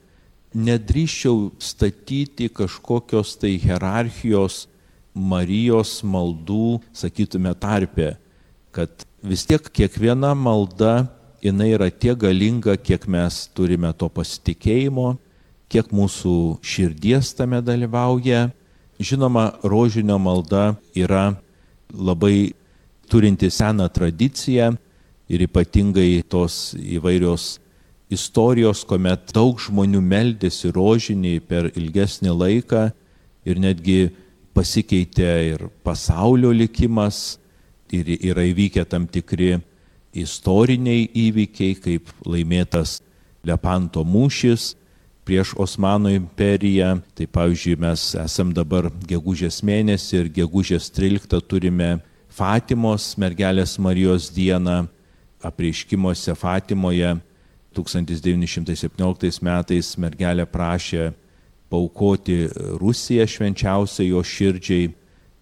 Nedrįščiau 0.52 1.52
statyti 1.62 2.50
kažkokios 2.52 3.36
tai 3.40 3.54
hierarchijos 3.60 4.66
Marijos 5.12 5.98
maldų, 6.08 6.80
sakytume, 6.96 7.52
tarpė, 7.60 8.14
kad 8.72 9.04
vis 9.20 9.44
tiek 9.48 9.64
kiekviena 9.68 10.32
malda, 10.36 11.10
jinai 11.42 11.72
yra 11.74 11.90
tiek 11.90 12.18
galinga, 12.18 12.76
kiek 12.76 13.08
mes 13.10 13.46
turime 13.56 13.90
to 13.98 14.08
pasitikėjimo, 14.08 15.16
kiek 15.72 15.90
mūsų 15.90 16.36
širdies 16.62 17.32
tame 17.34 17.62
dalyvauja. 17.64 18.50
Žinoma, 19.02 19.48
rožinio 19.66 20.18
malda 20.22 20.76
yra 20.94 21.32
labai 21.90 22.52
turinti 23.10 23.50
seną 23.50 23.88
tradiciją, 23.90 24.72
ir 25.32 25.46
ypatingai 25.46 26.22
tos 26.28 26.74
įvairios 26.76 27.56
istorijos, 28.12 28.82
kuomet 28.84 29.32
daug 29.32 29.60
žmonių 29.60 30.02
meldėsi 30.04 30.72
rožinį 30.74 31.38
per 31.48 31.70
ilgesnį 31.72 32.34
laiką 32.36 32.88
ir 33.48 33.60
netgi 33.62 34.12
pasikeitė 34.52 35.32
ir 35.54 35.66
pasaulio 35.84 36.52
likimas 36.52 37.38
ir 37.92 38.10
yra 38.18 38.44
įvykę 38.50 38.84
tam 38.88 39.06
tikri 39.08 39.56
istoriniai 40.12 41.08
įvykiai, 41.28 41.76
kaip 41.80 42.10
laimėtas 42.26 43.00
Lepanto 43.46 44.04
mūšis 44.04 44.72
prieš 45.26 45.54
Osmanų 45.60 46.14
imperiją. 46.18 46.96
Tai 47.16 47.26
pavyzdžiui, 47.36 47.76
mes 47.80 48.06
esam 48.20 48.52
dabar 48.54 48.90
gegužės 49.08 49.62
mėnesį 49.66 50.18
ir 50.20 50.32
gegužės 50.42 50.90
13 50.94 51.40
turime 51.48 51.96
Fatimos 52.32 53.12
mergelės 53.20 53.76
Marijos 53.82 54.30
dieną 54.32 54.86
apreiškimuose 55.44 56.34
Fatimoje 56.38 57.16
1917 57.76 59.42
metais 59.44 59.90
mergelė 60.00 60.46
prašė 60.48 61.10
paukoti 61.72 62.46
Rusiją 62.80 63.26
švenčiausiai 63.28 64.10
jo 64.10 64.20
širdžiai, 64.24 64.90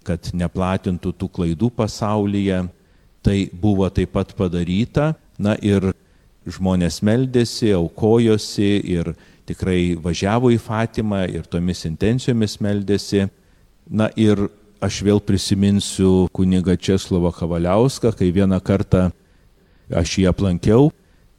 kad 0.07 0.31
neplatintų 0.35 1.13
tų 1.19 1.29
klaidų 1.37 1.71
pasaulyje. 1.75 2.63
Tai 3.25 3.37
buvo 3.53 3.89
taip 3.93 4.15
pat 4.17 4.33
padaryta. 4.37 5.15
Na 5.41 5.57
ir 5.61 5.93
žmonės 6.49 7.01
meldėsi, 7.05 7.73
aukojosi 7.77 8.71
ir 8.93 9.13
tikrai 9.49 9.97
važiavo 10.01 10.53
į 10.55 10.61
Fatimą 10.63 11.25
ir 11.29 11.49
tomis 11.49 11.85
intencijomis 11.89 12.59
meldėsi. 12.61 13.27
Na 13.91 14.09
ir 14.17 14.49
aš 14.81 15.03
vėl 15.05 15.21
prisiminsiu 15.21 16.29
kuniga 16.33 16.77
Česlovą 16.77 17.33
Kavaliauską, 17.37 18.13
kai 18.17 18.31
vieną 18.33 18.61
kartą 18.65 19.11
aš 19.91 20.17
jį 20.21 20.29
aplankiau 20.31 20.89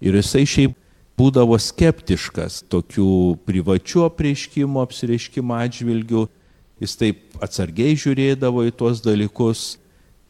ir 0.03 0.17
jisai 0.19 0.43
šiaip 0.49 0.75
būdavo 1.17 1.57
skeptiškas 1.61 2.63
tokių 2.71 3.37
privačių 3.45 4.05
apreiškimų, 4.07 4.81
apsireiškimų 4.85 5.57
atžvilgių. 5.65 6.25
Jis 6.81 6.97
taip 6.97 7.41
atsargiai 7.45 7.93
žiūrėdavo 7.99 8.65
į 8.65 8.73
tuos 8.73 9.03
dalykus. 9.05 9.75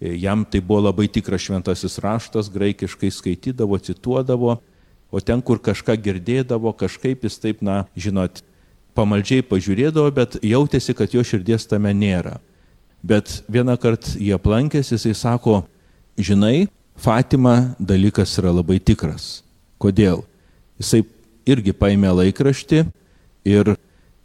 Jam 0.02 0.42
tai 0.50 0.64
buvo 0.66 0.88
labai 0.88 1.06
tikras 1.14 1.44
šventasis 1.46 2.00
raštas, 2.02 2.50
graikiškai 2.50 3.12
skaitydavo, 3.14 3.78
cituodavo, 3.78 4.56
o 5.12 5.22
ten, 5.22 5.44
kur 5.46 5.62
kažką 5.62 5.94
girdėdavo, 6.02 6.74
kažkaip 6.74 7.28
jis 7.28 7.38
taip, 7.38 7.62
na, 7.62 7.84
žinot, 7.94 8.42
pamaldžiai 8.98 9.46
pažiūrėdavo, 9.46 10.10
bet 10.16 10.40
jautėsi, 10.42 10.96
kad 10.98 11.14
jo 11.14 11.22
širdies 11.22 11.70
tame 11.70 11.94
nėra. 11.94 12.40
Bet 13.06 13.44
vieną 13.52 13.78
kartą 13.82 14.18
jie 14.18 14.34
aplankėsi, 14.34 14.96
jisai 14.98 15.14
sako, 15.18 15.62
žinai, 16.18 16.66
Fatima 17.02 17.74
dalykas 17.80 18.38
yra 18.38 18.52
labai 18.54 18.80
tikras. 18.82 19.44
Kodėl? 19.82 20.24
Jisai 20.82 21.04
irgi 21.50 21.74
paėmė 21.74 22.12
laikraštį 22.20 22.84
ir 23.50 23.76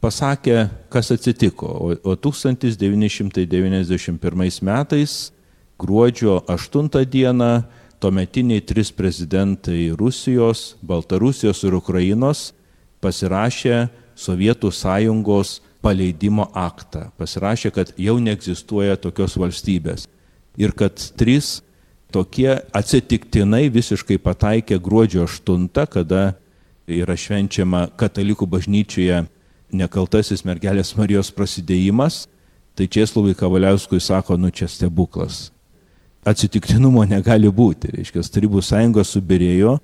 pasakė, 0.04 0.68
kas 0.92 1.10
atsitiko. 1.14 1.66
O, 1.66 1.96
o 2.04 2.16
1991 2.16 4.64
metais, 4.64 5.32
gruodžio 5.78 6.40
8 6.48 6.88
dieną, 7.04 7.62
tuometiniai 8.00 8.60
trys 8.60 8.92
prezidentai 8.92 9.92
Rusijos, 9.96 10.76
Baltarusijos 10.82 11.64
ir 11.64 11.74
Ukrainos 11.74 12.52
pasirašė 13.00 13.88
Sovietų 14.16 14.70
sąjungos 14.72 15.60
paleidimo 15.84 16.48
aktą. 16.56 17.10
Pasirašė, 17.20 17.70
kad 17.70 17.92
jau 18.00 18.16
neegzistuoja 18.20 18.96
tokios 18.96 19.36
valstybės. 19.36 20.06
Ir 20.56 20.72
kad 20.72 20.96
trys 21.20 21.60
tokie 22.12 22.56
atsitiktinai 22.72 23.68
visiškai 23.68 24.16
pataikė 24.16 24.80
gruodžio 24.80 25.26
8, 25.28 25.68
kada 25.92 26.36
yra 26.86 27.16
švenčiama 27.16 27.90
katalikų 27.98 28.48
bažnyčioje 28.48 29.26
nekaltasis 29.76 30.44
mergelės 30.46 30.94
Marijos 30.96 31.32
prasidėjimas, 31.34 32.24
tai 32.76 32.88
Česlovai 32.88 33.34
Kavaliauskui 33.36 34.00
sako, 34.00 34.36
nu 34.40 34.50
čia 34.50 34.68
stebuklas. 34.70 35.50
Atsitiktinumo 36.26 37.04
negali 37.06 37.50
būti. 37.52 37.92
Reiškia, 37.94 38.24
Tarybų 38.34 38.62
sąjunga 38.64 39.04
subirėjo 39.06 39.76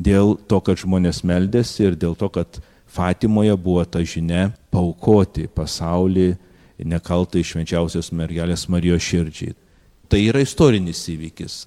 dėl 0.00 0.34
to, 0.48 0.60
kad 0.64 0.80
žmonės 0.80 1.20
meldėsi 1.28 1.90
ir 1.90 1.98
dėl 2.00 2.16
to, 2.16 2.30
kad 2.32 2.60
Fatimoje 2.94 3.56
buvo 3.58 3.82
ta 3.84 4.00
žinia 4.06 4.48
paukoti 4.72 5.48
pasaulį 5.50 6.34
nekaltai 6.84 7.42
švenčiausios 7.46 8.10
mergelės 8.14 8.66
Marijos 8.70 9.04
širdžiai. 9.04 9.54
Tai 10.08 10.20
yra 10.20 10.42
istorinis 10.44 11.02
įvykis. 11.10 11.64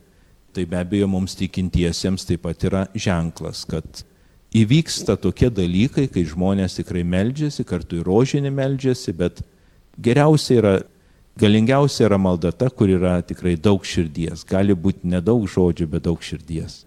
Tai 0.56 0.66
be 0.66 0.80
abejo 0.80 1.08
mums 1.12 1.36
tikintiesiems 1.38 2.26
taip 2.26 2.44
pat 2.46 2.64
yra 2.66 2.86
ženklas, 2.98 3.64
kad 3.70 4.04
įvyksta 4.56 5.18
tokie 5.22 5.50
dalykai, 5.54 6.08
kai 6.10 6.24
žmonės 6.26 6.80
tikrai 6.80 7.04
meldžiasi, 7.06 7.66
kartu 7.68 8.00
ir 8.00 8.08
rožinį 8.08 8.52
meldžiasi, 8.56 9.14
bet 9.18 9.44
geriausia 10.02 10.58
yra, 10.62 10.74
galingiausia 11.40 12.08
yra 12.08 12.18
malda 12.22 12.52
ta, 12.52 12.70
kur 12.70 12.90
yra 12.92 13.20
tikrai 13.26 13.56
daug 13.56 13.86
širdies. 13.86 14.46
Gali 14.48 14.76
būti 14.76 15.08
nedaug 15.10 15.46
žodžių, 15.50 15.88
bet 15.92 16.08
daug 16.08 16.24
širdies. 16.24 16.84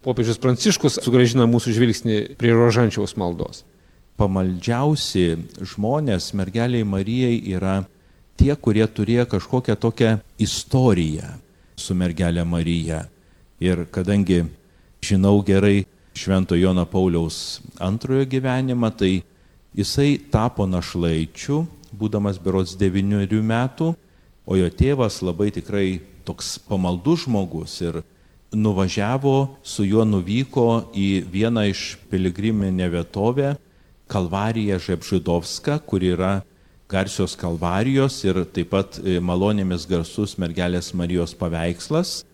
Popiežius 0.00 0.40
Pranciškus 0.40 0.96
sugražina 1.04 1.44
mūsų 1.50 1.74
žvilgsnį 1.76 2.18
prie 2.40 2.54
rožančiaus 2.56 3.18
maldos. 3.20 3.66
Pamaldžiausi 4.20 5.26
žmonės 5.60 6.32
mergeliai 6.36 6.86
Marijai 6.88 7.36
yra 7.52 7.82
tie, 8.40 8.54
kurie 8.56 8.86
turėjo 8.88 9.26
kažkokią 9.34 9.76
tokią 9.76 10.14
istoriją 10.40 11.34
su 11.76 11.96
mergelė 11.96 12.44
Marija. 12.48 13.04
Ir 13.60 13.84
kadangi 13.92 14.44
žinau 15.04 15.40
gerai 15.44 15.84
Švento 16.16 16.56
Jono 16.56 16.86
Pauliaus 16.88 17.60
antrojo 17.80 18.24
gyvenimą, 18.28 18.90
tai 18.96 19.20
jisai 19.76 20.16
tapo 20.32 20.66
našlaičiu, 20.68 21.64
būdamas 21.92 22.38
berots 22.42 22.76
devyniurių 22.80 23.42
metų, 23.42 23.94
o 24.46 24.56
jo 24.58 24.68
tėvas 24.70 25.20
labai 25.22 25.50
tikrai 25.54 26.00
toks 26.24 26.58
pamaldus 26.68 27.26
žmogus 27.26 27.76
ir 27.82 28.02
nuvažiavo, 28.52 29.56
su 29.62 29.86
juo 29.86 30.04
nuvyko 30.04 30.90
į 30.96 31.24
vieną 31.30 31.68
iš 31.70 31.96
piligriminę 32.10 32.90
vietovę, 32.90 33.56
Kalvariją 34.10 34.80
Žepžudovską, 34.82 35.76
kur 35.86 36.02
yra 36.02 36.40
garsios 36.90 37.36
kalvarijos 37.38 38.16
ir 38.26 38.42
taip 38.50 38.72
pat 38.72 38.98
e, 38.98 39.20
malonėmis 39.22 39.86
garsus 39.86 40.34
mergelės 40.34 40.90
Marijos 40.98 41.36
paveikslas. 41.38 42.24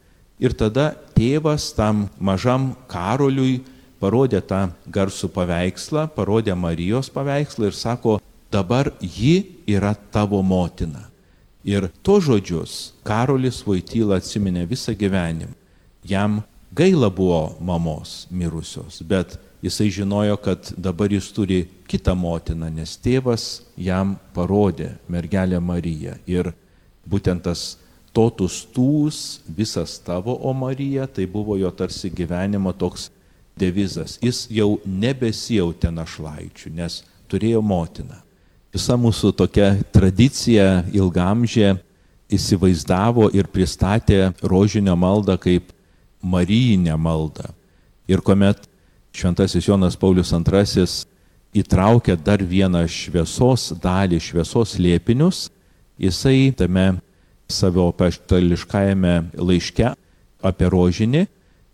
Ir 0.40 0.56
tada 0.56 0.94
tėvas 1.16 1.68
tam 1.76 2.06
mažam 2.16 2.70
karoliui 2.88 3.60
parodė 4.00 4.40
tą 4.44 4.66
garsų 4.92 5.28
paveikslą, 5.32 6.06
parodė 6.16 6.56
Marijos 6.56 7.12
paveikslą 7.12 7.70
ir 7.70 7.76
sako, 7.76 8.16
dabar 8.52 8.90
ji 9.00 9.62
yra 9.66 9.94
tavo 9.94 10.42
motina. 10.42 11.08
Ir 11.66 11.88
to 12.02 12.20
žodžius 12.22 12.92
Karolis 13.02 13.64
Vaityla 13.66 14.20
atsiminė 14.20 14.66
visą 14.70 14.94
gyvenimą. 14.94 15.54
Jam 16.06 16.42
gaila 16.70 17.10
buvo 17.10 17.56
mamos 17.60 18.28
mirusios, 18.30 19.00
bet 19.02 19.34
jisai 19.62 19.90
žinojo, 19.90 20.36
kad 20.36 20.70
dabar 20.78 21.10
jis 21.10 21.32
turi 21.34 21.64
kitą 21.90 22.14
motiną, 22.14 22.70
nes 22.70 22.94
tėvas 23.02 23.64
jam 23.76 24.14
parodė 24.34 24.92
mergelę 25.10 25.58
Mariją. 25.60 26.14
Ir 26.30 26.52
būtent 27.08 27.42
tas 27.42 27.74
totus 28.14 28.62
tūs, 28.72 29.40
visas 29.48 29.98
tavo, 29.98 30.36
o 30.38 30.52
Marija, 30.54 31.06
tai 31.06 31.26
buvo 31.26 31.56
jo 31.58 31.70
tarsi 31.70 32.10
gyvenimo 32.10 32.72
toks 32.72 33.10
devizas. 33.58 34.20
Jis 34.22 34.46
jau 34.52 34.76
nebesijautė 34.86 35.90
našlaičių, 35.90 36.72
nes 36.78 37.02
turėjo 37.26 37.60
motiną. 37.64 38.22
Visa 38.76 38.92
mūsų 39.00 39.30
tokia 39.32 39.70
tradicija 39.88 40.82
ilgamžė 40.92 41.78
įsivaizdavo 42.28 43.30
ir 43.32 43.46
pristatė 43.48 44.34
rožinio 44.44 44.92
maldą 45.00 45.38
kaip 45.40 45.70
marijinę 46.20 46.92
maldą. 47.00 47.54
Ir 48.04 48.20
kuomet 48.20 48.66
šventasis 49.16 49.64
Jonas 49.64 49.96
Paulius 49.96 50.34
II 50.36 50.84
įtraukė 51.56 52.18
dar 52.20 52.44
vieną 52.44 52.82
šviesos 52.84 53.70
dalį, 53.80 54.20
šviesos 54.20 54.76
liepinius, 54.76 55.46
jisai 55.96 56.52
tame 56.52 56.98
savo 57.48 57.88
paštališkajame 57.96 59.14
laiške 59.40 59.94
apie 60.44 60.68
rožinį 60.68 61.24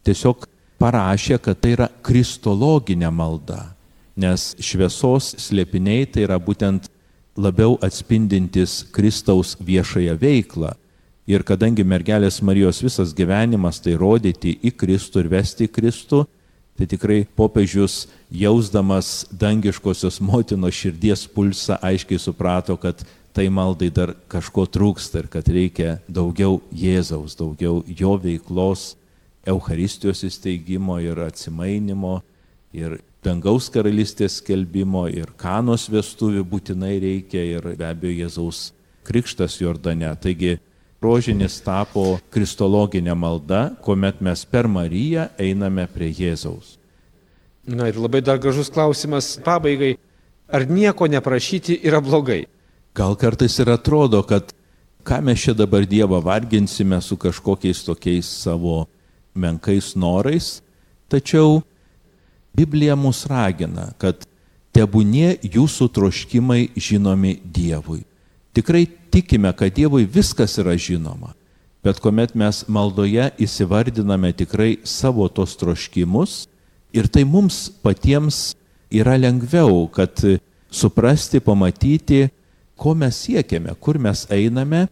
tiesiog 0.06 0.46
parašė, 0.78 1.42
kad 1.42 1.58
tai 1.58 1.74
yra 1.80 1.90
kristologinė 2.06 3.10
malda, 3.10 3.72
nes 4.16 4.52
šviesos 4.60 5.32
slėpiniai 5.40 6.06
tai 6.10 6.26
yra 6.26 6.38
būtent 6.40 6.88
labiau 7.36 7.78
atspindintis 7.80 8.82
Kristaus 8.92 9.56
viešąją 9.60 10.16
veiklą. 10.20 10.74
Ir 11.26 11.44
kadangi 11.46 11.84
mergelės 11.86 12.40
Marijos 12.42 12.82
visas 12.82 13.14
gyvenimas 13.14 13.80
tai 13.80 13.94
rodyti 13.96 14.56
į 14.58 14.72
Kristų 14.76 15.22
ir 15.22 15.28
vesti 15.32 15.68
į 15.68 15.72
Kristų, 15.72 16.24
tai 16.76 16.88
tikrai 16.90 17.22
popiežius, 17.36 18.08
jausdamas 18.32 19.28
dangiškosios 19.30 20.18
motinos 20.24 20.74
širdies 20.74 21.28
pulsą, 21.30 21.78
aiškiai 21.78 22.18
suprato, 22.18 22.76
kad 22.76 23.04
tai 23.32 23.46
maldai 23.48 23.88
dar 23.94 24.12
kažko 24.28 24.66
trūksta 24.68 25.22
ir 25.22 25.28
kad 25.32 25.46
reikia 25.48 26.00
daugiau 26.08 26.60
Jėzaus, 26.74 27.36
daugiau 27.38 27.80
jo 27.86 28.16
veiklos 28.20 28.96
Euharistijos 29.48 30.22
įsteigimo 30.26 30.98
ir 31.02 31.22
atsimainimo 31.22 32.20
ir 32.76 32.98
dangaus 33.22 33.70
karalystės 33.70 34.40
skelbimo 34.40 35.06
ir 35.10 35.30
kanos 35.38 35.86
vestuvių 35.90 36.42
būtinai 36.48 36.96
reikia 37.02 37.42
ir 37.56 37.72
be 37.78 37.86
abejo 37.86 38.24
Jėzaus 38.24 38.72
krikštas 39.06 39.60
Jordane. 39.60 40.10
Taigi 40.18 40.58
rožinis 41.02 41.60
tapo 41.62 42.18
kristologinė 42.34 43.14
malda, 43.18 43.70
kuomet 43.82 44.20
mes 44.22 44.44
per 44.46 44.68
Mariją 44.70 45.28
einame 45.38 45.86
prie 45.90 46.10
Jėzaus. 46.10 46.76
Na 47.66 47.86
ir 47.90 47.98
labai 47.98 48.22
dar 48.26 48.40
gražus 48.42 48.70
klausimas 48.74 49.36
pabaigai. 49.44 49.94
Ar 50.52 50.66
nieko 50.68 51.06
neprašyti 51.06 51.78
yra 51.86 52.02
blogai? 52.02 52.42
Gal 52.92 53.14
kartais 53.16 53.54
ir 53.62 53.70
atrodo, 53.72 54.20
kad 54.26 54.50
ką 55.06 55.22
mes 55.24 55.40
čia 55.40 55.54
dabar 55.56 55.86
Dievą 55.88 56.18
varginsime 56.20 56.98
su 57.00 57.16
kažkokiais 57.16 57.86
tokiais 57.86 58.26
savo 58.42 58.82
menkais 59.32 59.94
norais, 59.96 60.58
tačiau 61.08 61.62
Biblija 62.56 62.96
mus 62.96 63.24
ragina, 63.30 63.90
kad 63.98 64.26
tebūnie 64.76 65.38
jūsų 65.42 65.88
troškimai 65.92 66.70
žinomi 66.76 67.38
Dievui. 67.44 68.02
Tikrai 68.52 68.86
tikime, 69.12 69.52
kad 69.56 69.72
Dievui 69.72 70.04
viskas 70.04 70.58
yra 70.60 70.76
žinoma, 70.76 71.32
bet 71.84 72.00
kuomet 72.00 72.34
mes 72.36 72.64
maldoje 72.68 73.30
įsivardiname 73.40 74.32
tikrai 74.36 74.76
savo 74.84 75.28
tos 75.32 75.56
troškimus, 75.60 76.42
Ir 76.92 77.08
tai 77.08 77.24
mums 77.24 77.70
patiems 77.80 78.52
yra 78.92 79.16
lengviau, 79.16 79.88
kad 79.88 80.12
suprasti, 80.68 81.40
pamatyti, 81.40 82.28
ko 82.76 82.92
mes 82.94 83.16
siekiame, 83.24 83.72
kur 83.80 83.96
mes 83.96 84.26
einame 84.28 84.84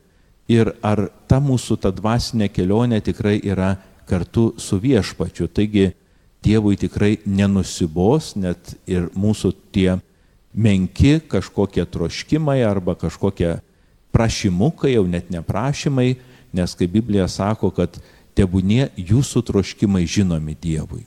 ir 0.48 0.72
ar 0.80 1.10
ta 1.28 1.40
mūsų 1.44 1.76
ta 1.82 1.92
dvasinė 1.92 2.48
kelionė 2.48 3.02
tikrai 3.04 3.36
yra 3.44 3.74
kartu 4.08 4.54
su 4.56 4.80
viešpačiu. 4.80 5.50
Taigi 5.52 5.90
Dievui 6.40 6.78
tikrai 6.80 7.18
nenusibos, 7.28 8.32
net 8.36 8.72
ir 8.88 9.10
mūsų 9.12 9.52
tie 9.74 9.98
menki 10.56 11.18
kažkokie 11.30 11.84
troškimai 11.84 12.62
arba 12.64 12.96
kažkokie 12.98 13.58
prašymukai, 14.10 14.94
jau 14.94 15.04
net 15.06 15.28
neprašymai, 15.30 16.14
nes 16.56 16.74
kaip 16.74 16.96
Biblija 16.96 17.28
sako, 17.30 17.70
kad 17.74 18.00
tebūnie 18.34 18.88
jūsų 18.96 19.44
troškimai 19.46 20.06
žinomi 20.08 20.56
Dievui. 20.58 21.04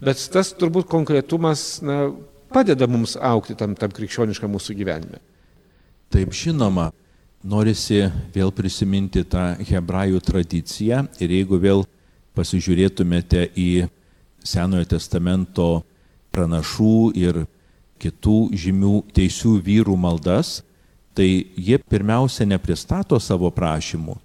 Bet 0.00 0.22
tas 0.32 0.54
turbūt 0.56 0.88
konkretumas 0.88 1.82
na, 1.84 2.08
padeda 2.52 2.88
mums 2.88 3.18
aukti 3.20 3.54
tam, 3.58 3.76
tam 3.76 3.92
krikščioniškam 3.92 4.50
mūsų 4.56 4.74
gyvenime. 4.78 5.20
Taip 6.10 6.32
žinoma, 6.34 6.88
norisi 7.44 8.06
vėl 8.34 8.50
prisiminti 8.52 9.22
tą 9.28 9.52
hebrajų 9.68 10.20
tradiciją 10.24 11.04
ir 11.20 11.36
jeigu 11.36 11.60
vėl 11.60 11.84
pasižiūrėtumėte 12.36 13.46
į 13.54 13.70
Senojo 14.46 14.86
testamento 14.94 15.82
pranašų 16.34 17.12
ir 17.18 17.44
kitų 18.00 18.38
žymių 18.56 18.94
teisių 19.16 19.58
vyrų 19.64 19.96
maldas, 20.00 20.60
tai 21.14 21.28
jie 21.58 21.76
pirmiausia 21.78 22.46
nepristato 22.48 23.18
savo 23.20 23.50
prašymų. 23.52 24.16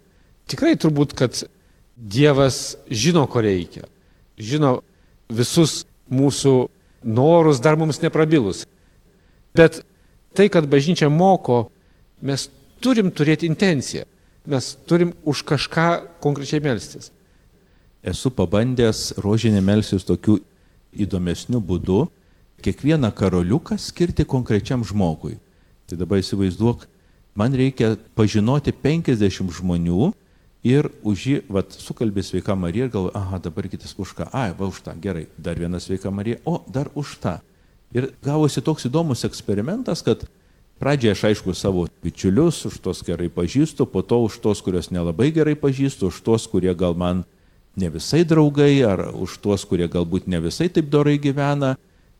Tikrai 0.48 0.76
turbūt, 0.80 1.16
kad 1.18 1.44
Dievas 1.96 2.76
žino, 2.92 3.24
ko 3.32 3.40
reikia, 3.40 3.86
žino 4.36 4.82
visus 5.32 5.86
mūsų 6.12 6.68
norus 7.08 7.62
dar 7.64 7.78
mums 7.80 8.02
neprabilus. 8.04 8.66
Bet 9.56 9.80
tai, 10.36 10.50
kad 10.52 10.68
bažnyčia 10.68 11.08
moko, 11.08 11.70
mes 12.20 12.50
turim 12.84 13.12
turėti 13.16 13.48
intenciją, 13.48 14.04
mes 14.46 14.74
turim 14.90 15.14
už 15.24 15.46
kažką 15.48 15.88
konkrečiai 16.24 16.64
melstis. 16.64 17.15
Esu 18.06 18.30
pabandęs 18.30 19.16
rožinė 19.18 19.64
melsis 19.66 20.06
tokiu 20.06 20.38
įdomesniu 20.94 21.58
būdu, 21.58 22.04
kiekvieną 22.62 23.10
karoliuką 23.18 23.78
skirti 23.82 24.26
konkrečiam 24.30 24.84
žmogui. 24.86 25.40
Tai 25.90 25.98
dabar 25.98 26.22
įsivaizduok, 26.22 26.86
man 27.38 27.58
reikia 27.58 27.96
pažinoti 28.18 28.74
50 28.74 29.50
žmonių 29.58 30.12
ir 30.66 30.90
už 31.06 31.26
jį, 31.30 31.42
vad, 31.50 31.74
sukalbė 31.74 32.24
sveika 32.26 32.56
Marija 32.58 32.88
ir 32.88 32.94
galvoja, 32.94 33.18
aha, 33.18 33.42
dabar 33.42 33.70
kitas 33.70 33.98
už 33.98 34.16
ką, 34.18 34.30
ai, 34.34 34.54
va 34.58 34.70
už 34.70 34.82
tą, 34.86 34.96
gerai, 35.02 35.28
dar 35.38 35.58
viena 35.58 35.82
sveika 35.82 36.14
Marija, 36.14 36.40
o 36.46 36.62
dar 36.70 36.90
už 36.94 37.18
tą. 37.22 37.40
Ir 37.94 38.12
gavosi 38.26 38.62
toks 38.66 38.86
įdomus 38.86 39.26
eksperimentas, 39.26 40.02
kad 40.06 40.26
pradžioje 40.82 41.18
aš 41.18 41.24
aišku 41.30 41.54
savo 41.58 41.86
bičiulius, 42.06 42.66
už 42.70 42.82
tos 42.86 43.02
gerai 43.06 43.30
pažįstu, 43.34 43.86
po 43.90 44.02
to 44.06 44.22
už 44.26 44.42
tos, 44.42 44.62
kurios 44.62 44.90
nelabai 44.94 45.30
gerai 45.34 45.58
pažįstu, 45.58 46.10
už 46.10 46.22
tos, 46.26 46.50
kurie 46.50 46.74
gal 46.78 46.98
man 46.98 47.26
ne 47.76 47.90
visai 47.92 48.24
draugai, 48.28 48.84
ar 48.88 49.10
už 49.14 49.40
tuos, 49.44 49.66
kurie 49.68 49.88
galbūt 49.92 50.30
ne 50.32 50.40
visai 50.44 50.70
taip 50.72 50.90
dorai 50.92 51.18
gyvena. 51.22 51.76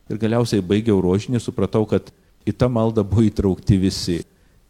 Ir 0.06 0.20
galiausiai 0.22 0.62
baigiau 0.62 1.00
rožinį, 1.02 1.40
supratau, 1.42 1.82
kad 1.88 2.12
į 2.46 2.54
tą 2.54 2.68
maldą 2.70 3.02
buvo 3.06 3.24
įtraukti 3.26 3.78
visi 3.82 4.20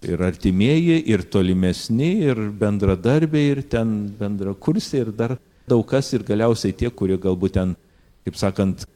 ir 0.07 0.23
artimieji, 0.23 1.01
ir 1.11 1.25
tolimesni, 1.29 2.11
ir 2.31 2.41
bendradarbiai, 2.57 3.53
ir 3.57 3.63
ten 3.69 4.07
bendrakursiai, 4.17 5.05
ir 5.05 5.13
dar 5.13 5.37
daug 5.69 5.85
kas, 5.89 6.13
ir 6.15 6.25
galiausiai 6.25 6.77
tie, 6.77 6.91
kurie 6.91 7.19
galbūt 7.21 7.57
ten, 7.59 7.75
kaip 8.25 8.39
sakant, 8.39 8.87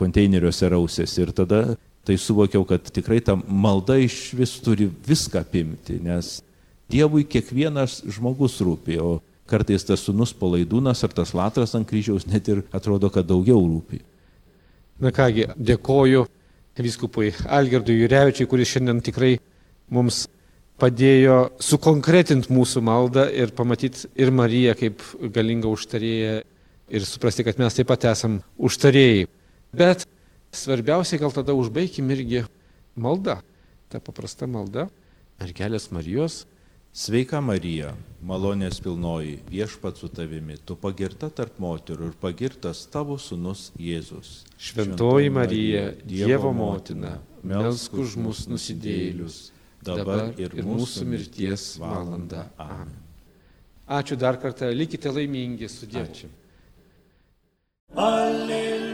konteineriuose 0.00 0.70
rausėsi. 0.72 1.24
Ir 1.24 1.34
tada 1.36 1.62
tai 2.06 2.16
suvokiau, 2.16 2.64
kad 2.68 2.86
tikrai 2.88 3.20
ta 3.24 3.36
malda 3.36 3.98
iš 4.00 4.30
vis 4.38 4.54
turi 4.64 4.88
viską 4.88 5.42
apimti, 5.44 5.98
nes 6.02 6.38
Dievui 6.90 7.22
kiekvienas 7.22 8.00
žmogus 8.10 8.56
rūpi, 8.66 8.96
o 8.98 9.20
kartais 9.50 9.84
tas 9.86 10.02
sunus 10.06 10.32
palaidūnas 10.36 11.02
ar 11.04 11.14
tas 11.14 11.34
latras 11.36 11.74
ant 11.76 11.88
kryžiaus 11.88 12.26
net 12.30 12.48
ir 12.48 12.62
atrodo, 12.72 13.10
kad 13.10 13.26
daugiau 13.28 13.60
rūpi. 13.60 14.00
Na 15.00 15.12
kągi, 15.16 15.48
dėkoju 15.56 16.26
viskupui 16.80 17.32
Algirdui 17.44 17.98
Jurevičiui, 18.00 18.48
kuris 18.48 18.70
šiandien 18.72 19.02
tikrai 19.04 19.34
mums 19.92 20.24
padėjo 20.80 21.50
sukonkretinti 21.60 22.52
mūsų 22.52 22.82
maldą 22.84 23.26
ir 23.36 23.52
pamatyti 23.56 24.08
ir 24.16 24.32
Mariją 24.32 24.76
kaip 24.78 25.02
galingą 25.34 25.72
užtarėją 25.74 26.38
ir 26.90 27.06
suprasti, 27.06 27.44
kad 27.46 27.60
mes 27.60 27.76
taip 27.76 27.90
pat 27.90 28.06
esam 28.10 28.40
užtarėjai. 28.58 29.28
Bet 29.76 30.06
svarbiausia 30.56 31.20
gal 31.20 31.34
tada 31.34 31.54
užbaigim 31.54 32.08
irgi 32.14 32.44
malda. 32.96 33.40
Ta 33.90 34.00
paprasta 34.02 34.48
malda. 34.50 34.88
Mergelės 35.40 35.90
Marijos. 35.94 36.44
Sveika 36.90 37.38
Marija, 37.38 37.92
malonės 38.26 38.80
pilnoji, 38.82 39.36
viešpat 39.46 40.00
su 40.00 40.08
tavimi, 40.10 40.56
tu 40.66 40.74
pagirta 40.74 41.28
tarp 41.30 41.60
moterų 41.62 42.08
ir 42.10 42.16
pagirtas 42.18 42.80
tavo 42.90 43.14
sunus 43.14 43.68
Jėzus. 43.78 44.40
Šventoji 44.58 45.30
Marija, 45.30 45.84
Dievo 46.02 46.50
motina, 46.50 47.20
melsk 47.46 47.94
už 47.94 48.18
mus 48.18 48.42
nusidėlius 48.50 49.38
dabar 49.86 50.34
ir 50.34 50.58
mūsų 50.66 51.06
mirties 51.14 51.70
valanda. 51.78 52.48
Amen. 52.58 52.90
Ačiū 53.86 54.18
dar 54.18 54.42
kartą, 54.42 54.74
likite 54.74 55.14
laimingi 55.14 55.70
su 55.70 55.86
Dievu. 55.86 56.10
Ačiū. 56.10 56.34
Alleluja. 57.94 58.89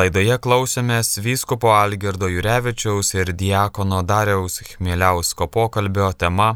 Laidoje 0.00 0.36
klausėmės 0.40 1.18
vyskupo 1.20 1.74
Algirdo 1.76 2.28
Jurevičiaus 2.32 3.10
ir 3.18 3.32
diakono 3.36 3.98
Dariaus 4.10 4.54
Chmieliausko 4.68 5.48
pokalbio 5.56 6.06
tema 6.22 6.46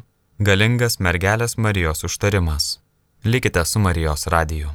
Galingas 0.48 0.96
mergelės 1.06 1.58
Marijos 1.66 2.06
užtarimas. 2.08 2.70
Likite 3.24 3.66
su 3.68 3.82
Marijos 3.84 4.26
radiju. 4.36 4.72